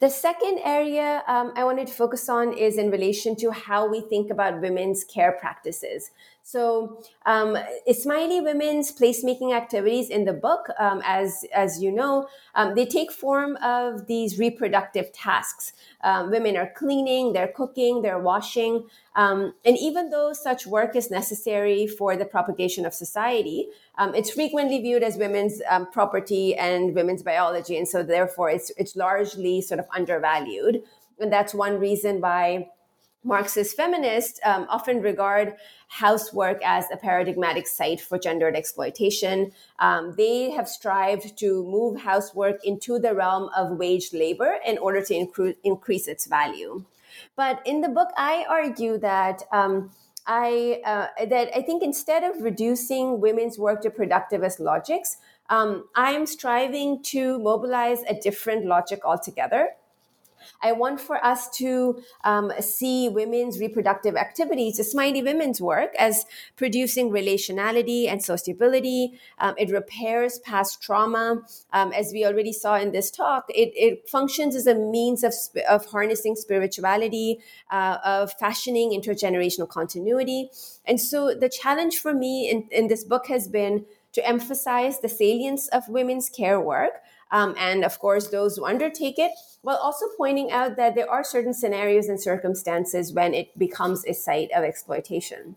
The 0.00 0.10
second 0.10 0.60
area 0.62 1.22
um, 1.26 1.52
I 1.56 1.64
wanted 1.64 1.88
to 1.88 1.92
focus 1.92 2.28
on 2.28 2.52
is 2.52 2.78
in 2.78 2.90
relation 2.90 3.34
to 3.36 3.50
how 3.50 3.88
we 3.88 4.02
think 4.02 4.30
about 4.30 4.60
women's 4.60 5.04
care 5.04 5.32
practices. 5.32 6.10
So, 6.46 7.02
um, 7.24 7.56
Ismaili 7.88 8.44
women's 8.44 8.92
placemaking 8.92 9.54
activities 9.54 10.10
in 10.10 10.26
the 10.26 10.34
book, 10.34 10.68
um, 10.78 11.00
as 11.02 11.46
as 11.54 11.82
you 11.82 11.90
know, 11.90 12.28
um, 12.54 12.74
they 12.74 12.84
take 12.84 13.10
form 13.10 13.56
of 13.62 14.06
these 14.08 14.38
reproductive 14.38 15.10
tasks. 15.14 15.72
Um, 16.02 16.30
women 16.30 16.58
are 16.58 16.70
cleaning, 16.76 17.32
they're 17.32 17.48
cooking, 17.48 18.02
they're 18.02 18.18
washing, 18.18 18.86
um, 19.16 19.54
and 19.64 19.78
even 19.78 20.10
though 20.10 20.34
such 20.34 20.66
work 20.66 20.94
is 20.94 21.10
necessary 21.10 21.86
for 21.86 22.14
the 22.14 22.26
propagation 22.26 22.84
of 22.84 22.92
society, 22.92 23.68
um, 23.96 24.14
it's 24.14 24.28
frequently 24.28 24.82
viewed 24.82 25.02
as 25.02 25.16
women's 25.16 25.62
property 25.92 26.54
and 26.56 26.94
women's 26.94 27.22
biology, 27.22 27.78
and 27.78 27.88
so 27.88 28.02
therefore 28.02 28.50
it's 28.50 28.70
it's 28.76 28.96
largely 28.96 29.62
sort 29.62 29.80
of 29.80 29.86
undervalued, 29.96 30.82
and 31.18 31.32
that's 31.32 31.54
one 31.54 31.80
reason 31.80 32.20
why 32.20 32.68
Marxist 33.24 33.74
feminists 33.74 34.38
um, 34.44 34.66
often 34.68 35.00
regard 35.00 35.54
housework 35.88 36.60
as 36.62 36.84
a 36.92 36.96
paradigmatic 36.96 37.66
site 37.66 38.00
for 38.00 38.18
gendered 38.18 38.54
exploitation. 38.54 39.50
Um, 39.78 40.14
they 40.16 40.50
have 40.50 40.68
strived 40.68 41.36
to 41.38 41.64
move 41.64 42.00
housework 42.00 42.64
into 42.64 42.98
the 42.98 43.14
realm 43.14 43.48
of 43.56 43.78
wage 43.78 44.12
labor 44.12 44.56
in 44.66 44.76
order 44.76 45.02
to 45.02 45.14
incre- 45.14 45.56
increase 45.64 46.06
its 46.06 46.26
value. 46.26 46.84
But 47.34 47.62
in 47.64 47.80
the 47.80 47.88
book, 47.88 48.10
I 48.16 48.44
argue 48.48 48.98
that. 48.98 49.42
Um, 49.50 49.90
I 50.26 50.80
uh, 50.86 51.26
that 51.26 51.54
I 51.54 51.60
think 51.60 51.82
instead 51.82 52.24
of 52.24 52.40
reducing 52.40 53.20
women's 53.20 53.58
work 53.58 53.82
to 53.82 53.90
productivist 53.90 54.58
logics, 54.58 55.18
um, 55.50 55.84
I'm 55.94 56.24
striving 56.24 57.02
to 57.12 57.38
mobilize 57.40 58.02
a 58.08 58.14
different 58.14 58.64
logic 58.64 59.04
altogether 59.04 59.72
I 60.62 60.72
want 60.72 61.00
for 61.00 61.24
us 61.24 61.48
to 61.58 62.02
um, 62.24 62.52
see 62.60 63.08
women's 63.08 63.58
reproductive 63.58 64.16
activities, 64.16 64.78
Ismaili 64.78 65.24
women's 65.24 65.60
work, 65.60 65.94
as 65.98 66.24
producing 66.56 67.10
relationality 67.10 68.08
and 68.08 68.22
sociability. 68.22 69.18
Um, 69.38 69.54
it 69.58 69.70
repairs 69.70 70.38
past 70.40 70.82
trauma. 70.82 71.42
Um, 71.72 71.92
as 71.92 72.12
we 72.12 72.24
already 72.24 72.52
saw 72.52 72.76
in 72.76 72.92
this 72.92 73.10
talk, 73.10 73.46
it, 73.48 73.72
it 73.74 74.08
functions 74.08 74.54
as 74.56 74.66
a 74.66 74.74
means 74.74 75.24
of, 75.24 75.34
of 75.68 75.86
harnessing 75.86 76.36
spirituality, 76.36 77.40
uh, 77.70 77.98
of 78.04 78.32
fashioning 78.38 78.90
intergenerational 78.90 79.68
continuity. 79.68 80.50
And 80.84 81.00
so 81.00 81.34
the 81.34 81.48
challenge 81.48 81.98
for 81.98 82.12
me 82.12 82.50
in, 82.50 82.68
in 82.70 82.88
this 82.88 83.04
book 83.04 83.26
has 83.28 83.48
been 83.48 83.86
to 84.12 84.26
emphasize 84.26 85.00
the 85.00 85.08
salience 85.08 85.68
of 85.68 85.88
women's 85.88 86.28
care 86.28 86.60
work 86.60 87.02
um, 87.30 87.54
and 87.58 87.84
of 87.84 87.98
course 87.98 88.28
those 88.28 88.56
who 88.56 88.64
undertake 88.64 89.18
it, 89.18 89.32
while 89.64 89.78
also 89.78 90.06
pointing 90.18 90.52
out 90.52 90.76
that 90.76 90.94
there 90.94 91.10
are 91.10 91.24
certain 91.24 91.54
scenarios 91.54 92.08
and 92.08 92.20
circumstances 92.20 93.12
when 93.14 93.32
it 93.32 93.58
becomes 93.58 94.04
a 94.06 94.12
site 94.12 94.50
of 94.54 94.62
exploitation. 94.62 95.56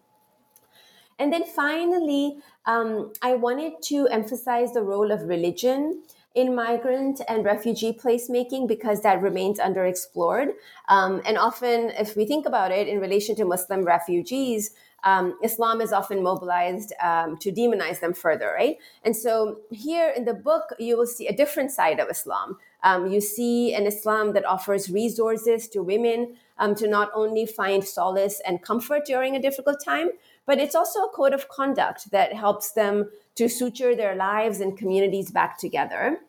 And 1.20 1.34
then 1.34 1.44
finally, 1.44 2.38
um, 2.66 3.12
I 3.22 3.36
wanted 3.36 3.74
to 3.84 4.08
emphasize 4.08 4.74
the 4.74 4.82
role 4.82 5.12
of 5.12 5.24
religion 5.24 6.04
in 6.36 6.56
migrant 6.56 7.20
and 7.28 7.44
refugee 7.44 7.92
placemaking 7.92 8.68
because 8.68 9.02
that 9.02 9.22
remains 9.22 9.60
underexplored. 9.60 10.52
Um, 10.88 11.22
and 11.26 11.38
often, 11.38 11.90
if 11.98 12.16
we 12.16 12.26
think 12.26 12.46
about 12.46 12.72
it 12.72 12.88
in 12.88 13.00
relation 13.00 13.36
to 13.38 13.46
Muslim 13.46 13.84
refugees, 13.84 14.72
um, 15.04 15.38
Islam 15.44 15.82
is 15.82 15.92
often 15.92 16.24
mobilized 16.24 16.94
um, 17.02 17.38
to 17.38 17.52
demonize 17.52 18.00
them 18.00 18.14
further, 18.14 18.54
right? 18.56 18.78
And 19.04 19.16
so 19.16 19.60
here 19.72 20.14
in 20.16 20.26
the 20.26 20.34
book, 20.34 20.74
you 20.80 20.98
will 20.98 21.08
see 21.08 21.28
a 21.28 21.36
different 21.36 21.72
side 21.72 22.00
of 22.00 22.10
Islam. 22.10 22.58
Um, 22.88 23.12
you 23.12 23.20
see 23.20 23.74
an 23.74 23.86
Islam 23.86 24.32
that 24.32 24.46
offers 24.46 24.90
resources 24.90 25.68
to 25.74 25.84
women 25.84 26.38
um, 26.58 26.74
to 26.76 26.88
not 26.88 27.10
only 27.14 27.46
find 27.46 27.84
solace 27.84 28.42
and 28.48 28.62
comfort 28.62 29.04
during 29.06 29.36
a 29.36 29.42
difficult 29.42 29.84
time, 29.84 30.08
but 30.46 30.58
it's 30.58 30.74
also 30.74 31.00
a 31.02 31.10
code 31.10 31.34
of 31.34 31.50
conduct 31.50 32.12
that 32.12 32.32
helps 32.32 32.72
them 32.72 33.10
to 33.36 33.50
suture 33.50 33.94
their 33.94 34.16
lives 34.16 34.62
and 34.62 34.78
communities 34.78 35.32
back 35.32 35.58
together. 35.58 36.20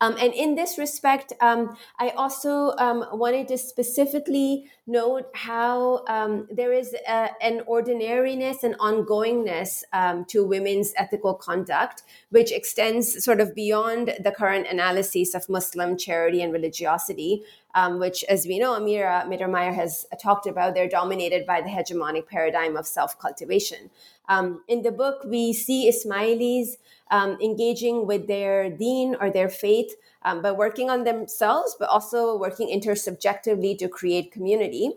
Um, 0.00 0.16
and 0.20 0.32
in 0.34 0.54
this 0.54 0.78
respect, 0.78 1.32
um, 1.40 1.76
I 1.98 2.10
also 2.10 2.72
um, 2.78 3.04
wanted 3.12 3.48
to 3.48 3.58
specifically 3.58 4.66
note 4.86 5.30
how 5.34 6.04
um, 6.08 6.46
there 6.50 6.72
is 6.72 6.94
a, 7.08 7.30
an 7.40 7.62
ordinariness 7.66 8.62
and 8.64 8.76
ongoingness 8.78 9.82
um, 9.92 10.24
to 10.26 10.44
women's 10.44 10.92
ethical 10.96 11.34
conduct, 11.34 12.02
which 12.30 12.52
extends 12.52 13.24
sort 13.24 13.40
of 13.40 13.54
beyond 13.54 14.14
the 14.22 14.32
current 14.32 14.66
analyses 14.66 15.34
of 15.34 15.48
Muslim 15.48 15.96
charity 15.96 16.42
and 16.42 16.52
religiosity. 16.52 17.42
Um, 17.76 17.98
which, 17.98 18.22
as 18.28 18.46
we 18.46 18.60
know, 18.60 18.78
Amira 18.78 19.26
Mittermaier 19.26 19.74
has 19.74 20.06
talked 20.22 20.46
about, 20.46 20.74
they're 20.74 20.88
dominated 20.88 21.44
by 21.44 21.60
the 21.60 21.68
hegemonic 21.68 22.28
paradigm 22.28 22.76
of 22.76 22.86
self 22.86 23.18
cultivation. 23.18 23.90
Um, 24.28 24.62
in 24.68 24.82
the 24.82 24.92
book, 24.92 25.24
we 25.24 25.52
see 25.52 25.90
Ismailis 25.90 26.76
um, 27.10 27.38
engaging 27.42 28.06
with 28.06 28.26
their 28.26 28.70
deen 28.70 29.16
or 29.20 29.30
their 29.30 29.48
faith 29.48 29.94
um, 30.22 30.42
by 30.42 30.52
working 30.52 30.90
on 30.90 31.04
themselves, 31.04 31.76
but 31.78 31.88
also 31.88 32.36
working 32.36 32.68
intersubjectively 32.68 33.76
to 33.78 33.88
create 33.88 34.32
community. 34.32 34.92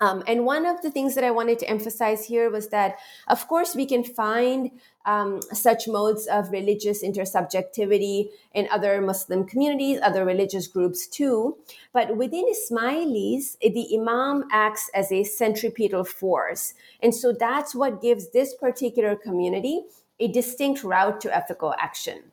Um, 0.00 0.22
and 0.26 0.44
one 0.44 0.66
of 0.66 0.82
the 0.82 0.90
things 0.90 1.14
that 1.14 1.24
I 1.24 1.30
wanted 1.30 1.58
to 1.60 1.68
emphasize 1.68 2.26
here 2.26 2.50
was 2.50 2.68
that, 2.68 2.96
of 3.28 3.48
course, 3.48 3.74
we 3.74 3.86
can 3.86 4.04
find 4.04 4.70
um, 5.06 5.40
such 5.52 5.88
modes 5.88 6.26
of 6.26 6.50
religious 6.50 7.02
intersubjectivity 7.02 8.28
in 8.52 8.68
other 8.70 9.00
Muslim 9.00 9.46
communities, 9.46 9.98
other 10.02 10.24
religious 10.24 10.66
groups 10.66 11.06
too. 11.06 11.56
But 11.92 12.16
within 12.16 12.44
Ismailis, 12.44 13.56
the 13.60 13.88
Imam 13.96 14.44
acts 14.52 14.90
as 14.94 15.10
a 15.12 15.24
centripetal 15.24 16.04
force. 16.04 16.74
And 17.02 17.14
so 17.14 17.32
that's 17.32 17.74
what 17.74 18.02
gives 18.02 18.32
this 18.32 18.54
particular 18.54 19.16
community 19.16 19.82
a 20.18 20.28
distinct 20.28 20.82
route 20.82 21.20
to 21.20 21.34
ethical 21.34 21.74
action. 21.78 22.32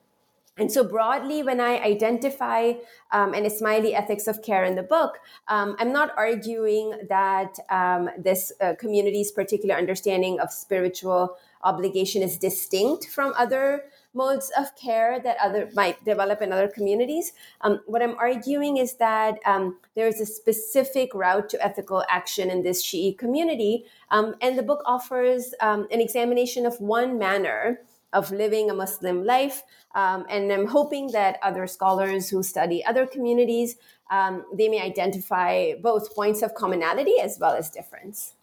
And 0.56 0.70
so, 0.70 0.84
broadly, 0.84 1.42
when 1.42 1.58
I 1.58 1.78
identify 1.78 2.74
um, 3.10 3.34
an 3.34 3.44
Ismaili 3.44 3.92
ethics 3.92 4.28
of 4.28 4.40
care 4.40 4.62
in 4.62 4.76
the 4.76 4.84
book, 4.84 5.18
um, 5.48 5.74
I'm 5.80 5.92
not 5.92 6.12
arguing 6.16 6.96
that 7.08 7.56
um, 7.70 8.08
this 8.16 8.52
uh, 8.60 8.74
community's 8.78 9.32
particular 9.32 9.74
understanding 9.74 10.38
of 10.38 10.52
spiritual 10.52 11.36
obligation 11.64 12.22
is 12.22 12.38
distinct 12.38 13.06
from 13.06 13.32
other 13.36 13.84
modes 14.12 14.52
of 14.56 14.76
care 14.76 15.18
that 15.18 15.36
other 15.42 15.68
might 15.74 16.04
develop 16.04 16.40
in 16.40 16.52
other 16.52 16.68
communities. 16.68 17.32
Um, 17.62 17.80
what 17.86 18.00
I'm 18.00 18.16
arguing 18.16 18.76
is 18.76 18.94
that 18.98 19.40
um, 19.44 19.78
there 19.96 20.06
is 20.06 20.20
a 20.20 20.26
specific 20.26 21.12
route 21.14 21.48
to 21.48 21.64
ethical 21.64 22.04
action 22.08 22.48
in 22.48 22.62
this 22.62 22.80
Shi'i 22.86 23.18
community, 23.18 23.86
um, 24.12 24.36
and 24.40 24.56
the 24.56 24.62
book 24.62 24.82
offers 24.86 25.52
an 25.60 25.88
examination 25.90 26.64
of 26.64 26.80
one 26.80 27.18
manner 27.18 27.80
of 28.14 28.30
living 28.30 28.70
a 28.70 28.74
Muslim 28.74 29.24
life. 29.24 29.62
Um, 29.94 30.24
and 30.30 30.50
I'm 30.50 30.66
hoping 30.66 31.12
that 31.12 31.38
other 31.42 31.66
scholars 31.66 32.30
who 32.30 32.42
study 32.42 32.84
other 32.84 33.06
communities 33.06 33.76
um, 34.10 34.44
they 34.52 34.68
may 34.68 34.80
identify 34.80 35.74
both 35.80 36.14
points 36.14 36.42
of 36.42 36.54
commonality 36.54 37.14
as 37.20 37.38
well 37.40 37.54
as 37.54 37.70
difference. 37.70 38.34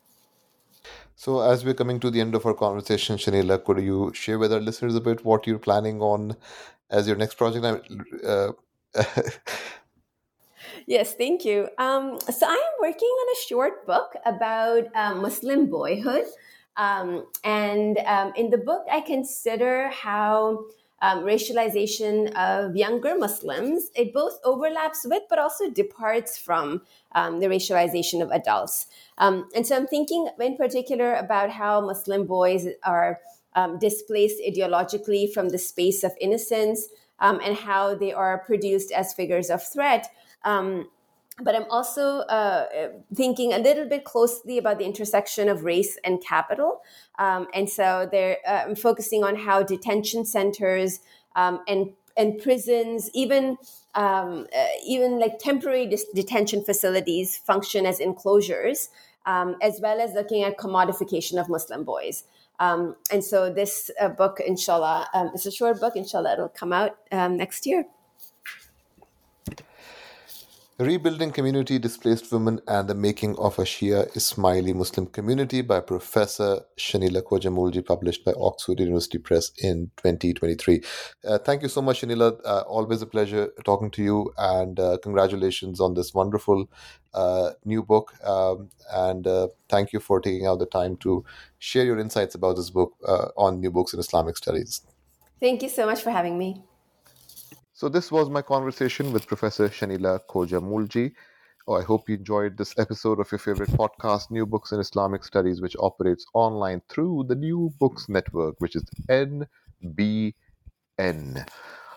So, 1.16 1.42
as 1.42 1.64
we're 1.64 1.76
coming 1.76 2.00
to 2.00 2.10
the 2.10 2.20
end 2.20 2.34
of 2.34 2.46
our 2.46 2.56
conversation, 2.56 3.18
Shenila, 3.18 3.64
could 3.64 3.80
you 3.80 4.12
share 4.14 4.40
with 4.40 4.52
our 4.52 4.60
listeners 4.60 4.96
a 4.96 5.02
bit 5.02 5.24
what 5.24 5.46
you're 5.46 5.60
planning 5.60 6.02
on 6.02 6.36
as 6.90 7.08
your 7.08 7.16
next 7.16 7.36
project? 7.36 7.88
Uh, 8.26 8.54
yes, 10.88 11.14
thank 11.14 11.46
you. 11.46 11.70
Um, 11.78 12.20
so, 12.20 12.48
I 12.48 12.54
am 12.54 12.74
working 12.82 13.08
on 13.08 13.36
a 13.36 13.48
short 13.48 13.86
book 13.86 14.16
about 14.26 14.88
um, 14.96 15.22
Muslim 15.22 15.70
boyhood. 15.70 16.26
Um, 16.78 17.26
and 17.44 17.98
um, 18.00 18.34
in 18.36 18.50
the 18.50 18.58
book, 18.58 18.86
I 18.92 19.02
consider 19.02 19.90
how 19.90 20.66
um, 21.02 21.24
racialization 21.24 22.32
of 22.36 22.76
younger 22.76 23.18
Muslims, 23.18 23.90
it 23.96 24.14
both 24.14 24.40
overlaps 24.44 25.06
with 25.06 25.24
but 25.30 25.40
also 25.40 25.70
departs 25.70 26.38
from 26.38 26.84
um, 27.14 27.40
the 27.40 27.48
racialization 27.48 28.22
of 28.22 28.30
adults. 28.32 28.86
Um, 29.18 29.50
and 29.56 29.66
so 29.66 29.76
I'm 29.76 29.88
thinking 29.88 30.30
in 30.40 30.58
particular 30.58 31.16
about 31.16 31.50
how 31.50 31.82
Muslim 31.82 32.28
boys 32.28 32.68
are 32.84 33.20
um, 33.56 33.80
displaced 33.80 34.42
ideologically 34.48 35.32
from 35.34 35.50
the 35.50 35.58
space 35.58 36.04
of 36.04 36.12
innocence 36.22 36.88
and 37.20 37.56
how 37.56 37.94
they 37.94 38.12
are 38.12 38.40
produced 38.40 38.92
as 38.92 39.14
figures 39.14 39.52
of 39.52 39.62
threat. 39.62 40.08
Um, 40.44 40.88
but 41.44 41.56
I'm 41.56 41.70
also 41.70 42.20
uh, 42.20 42.68
thinking 43.14 43.54
a 43.54 43.60
little 43.60 43.86
bit 43.86 44.04
closely 44.04 44.58
about 44.58 44.78
the 44.80 44.86
intersection 44.86 45.50
of 45.50 45.64
race 45.64 45.98
and 46.04 46.24
capital. 46.24 46.82
Um, 47.20 47.48
and 47.54 47.70
so 47.70 48.08
they're 48.12 48.38
uh, 48.48 48.76
focusing 48.76 49.24
on 49.24 49.36
how 49.36 49.64
detention 49.64 50.26
centers 50.26 51.00
um, 51.36 51.62
and 51.68 51.92
and 52.18 52.42
prisons, 52.42 53.10
even 53.14 53.58
um, 53.96 54.46
uh, 54.56 54.66
even 54.86 55.18
like 55.20 55.40
temporary 55.40 55.88
dis- 55.88 56.08
detention 56.14 56.64
facilities, 56.64 57.38
function 57.38 57.86
as 57.86 58.00
enclosures, 58.00 58.90
um, 59.26 59.56
as 59.62 59.80
well 59.82 60.02
as 60.02 60.14
looking 60.14 60.44
at 60.44 60.58
commodification 60.58 61.40
of 61.40 61.48
Muslim 61.48 61.86
boys. 61.86 62.26
Um, 62.60 62.96
and 63.12 63.24
so 63.24 63.52
this 63.52 63.90
uh, 64.00 64.10
book, 64.10 64.42
inshallah, 64.46 65.08
um, 65.14 65.32
it's 65.34 65.46
a 65.46 65.52
short 65.52 65.80
book. 65.80 65.96
Inshallah, 65.96 66.34
it'll 66.34 66.50
come 66.50 66.74
out 66.74 66.98
next 67.12 67.66
year. 67.66 67.86
Rebuilding 70.82 71.30
Community 71.30 71.78
Displaced 71.78 72.32
Women 72.32 72.60
and 72.68 72.88
the 72.88 72.96
Making 72.96 73.36
of 73.38 73.60
a 73.60 73.62
Shia 73.62 74.12
Ismaili 74.14 74.74
Muslim 74.74 75.06
Community 75.06 75.62
by 75.62 75.80
Professor 75.80 76.62
Shenila 76.76 77.22
Khoja 77.22 77.86
published 77.86 78.26
by 78.26 78.32
Oxford 78.32 78.80
University 78.80 79.20
Press 79.20 79.52
in 79.60 79.92
2023. 79.98 80.82
Uh, 81.24 81.38
thank 81.38 81.62
you 81.62 81.70
so 81.70 81.84
much, 81.84 82.02
Shenila. 82.02 82.36
Uh, 82.44 82.62
always 82.62 83.04
a 83.04 83.06
pleasure 83.06 83.52
talking 83.64 83.92
to 83.92 84.02
you, 84.02 84.34
and 84.40 84.80
uh, 84.80 84.98
congratulations 85.04 85.80
on 85.80 85.94
this 85.94 86.16
wonderful 86.16 86.68
uh, 87.14 87.52
new 87.64 87.84
book. 87.84 88.14
Um, 88.24 88.70
and 88.92 89.28
uh, 89.28 89.50
thank 89.70 89.94
you 89.94 90.00
for 90.00 90.20
taking 90.20 90.48
out 90.48 90.58
the 90.58 90.66
time 90.66 90.98
to 90.98 91.24
share 91.60 91.86
your 91.86 92.00
insights 92.00 92.34
about 92.34 92.56
this 92.56 92.72
book 92.72 92.94
uh, 93.08 93.28
on 93.38 93.60
new 93.60 93.70
books 93.70 93.94
in 93.94 94.00
Islamic 94.00 94.36
studies. 94.36 94.82
Thank 95.40 95.62
you 95.62 95.70
so 95.70 95.86
much 95.86 96.02
for 96.02 96.10
having 96.10 96.40
me. 96.40 96.64
So 97.82 97.90
this 97.90 98.12
was 98.12 98.30
my 98.30 98.44
conversation 98.44 99.12
with 99.12 99.26
Professor 99.26 99.68
Shenila 99.68 100.20
Khoja 100.30 100.62
Moolji. 100.62 101.14
Oh, 101.68 101.74
I 101.74 101.82
hope 101.82 102.08
you 102.08 102.16
enjoyed 102.16 102.56
this 102.56 102.78
episode 102.78 103.20
of 103.20 103.32
your 103.32 103.40
favorite 103.40 103.72
podcast, 103.72 104.30
New 104.30 104.46
Books 104.46 104.72
in 104.72 104.80
Islamic 104.80 105.24
Studies, 105.24 105.62
which 105.62 105.76
operates 105.80 106.28
online 106.36 106.84
through 106.90 107.26
the 107.28 107.34
New 107.34 107.74
Books 107.80 108.08
Network, 108.08 108.58
which 108.60 108.76
is 108.76 108.84
NBN. 109.10 110.36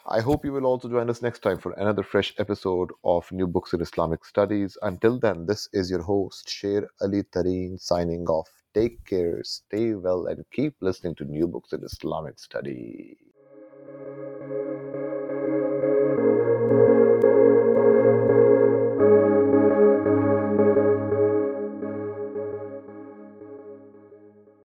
I 0.06 0.20
hope 0.22 0.46
you 0.46 0.54
will 0.54 0.64
also 0.64 0.88
join 0.88 1.10
us 1.10 1.20
next 1.20 1.40
time 1.40 1.58
for 1.58 1.72
another 1.72 2.02
fresh 2.02 2.32
episode 2.38 2.90
of 3.04 3.30
New 3.30 3.46
Books 3.46 3.74
in 3.74 3.82
Islamic 3.82 4.24
Studies. 4.24 4.78
Until 4.80 5.20
then, 5.20 5.44
this 5.44 5.68
is 5.74 5.90
your 5.90 6.00
host, 6.00 6.48
Sher 6.48 6.88
Ali 7.02 7.24
Tareen, 7.24 7.78
signing 7.78 8.24
off. 8.24 8.48
Take 8.72 9.04
care, 9.04 9.44
stay 9.44 9.92
well, 9.92 10.28
and 10.28 10.46
keep 10.50 10.76
listening 10.80 11.14
to 11.16 11.26
New 11.26 11.46
Books 11.46 11.74
in 11.74 11.84
Islamic 11.84 12.38
Studies. 12.38 13.18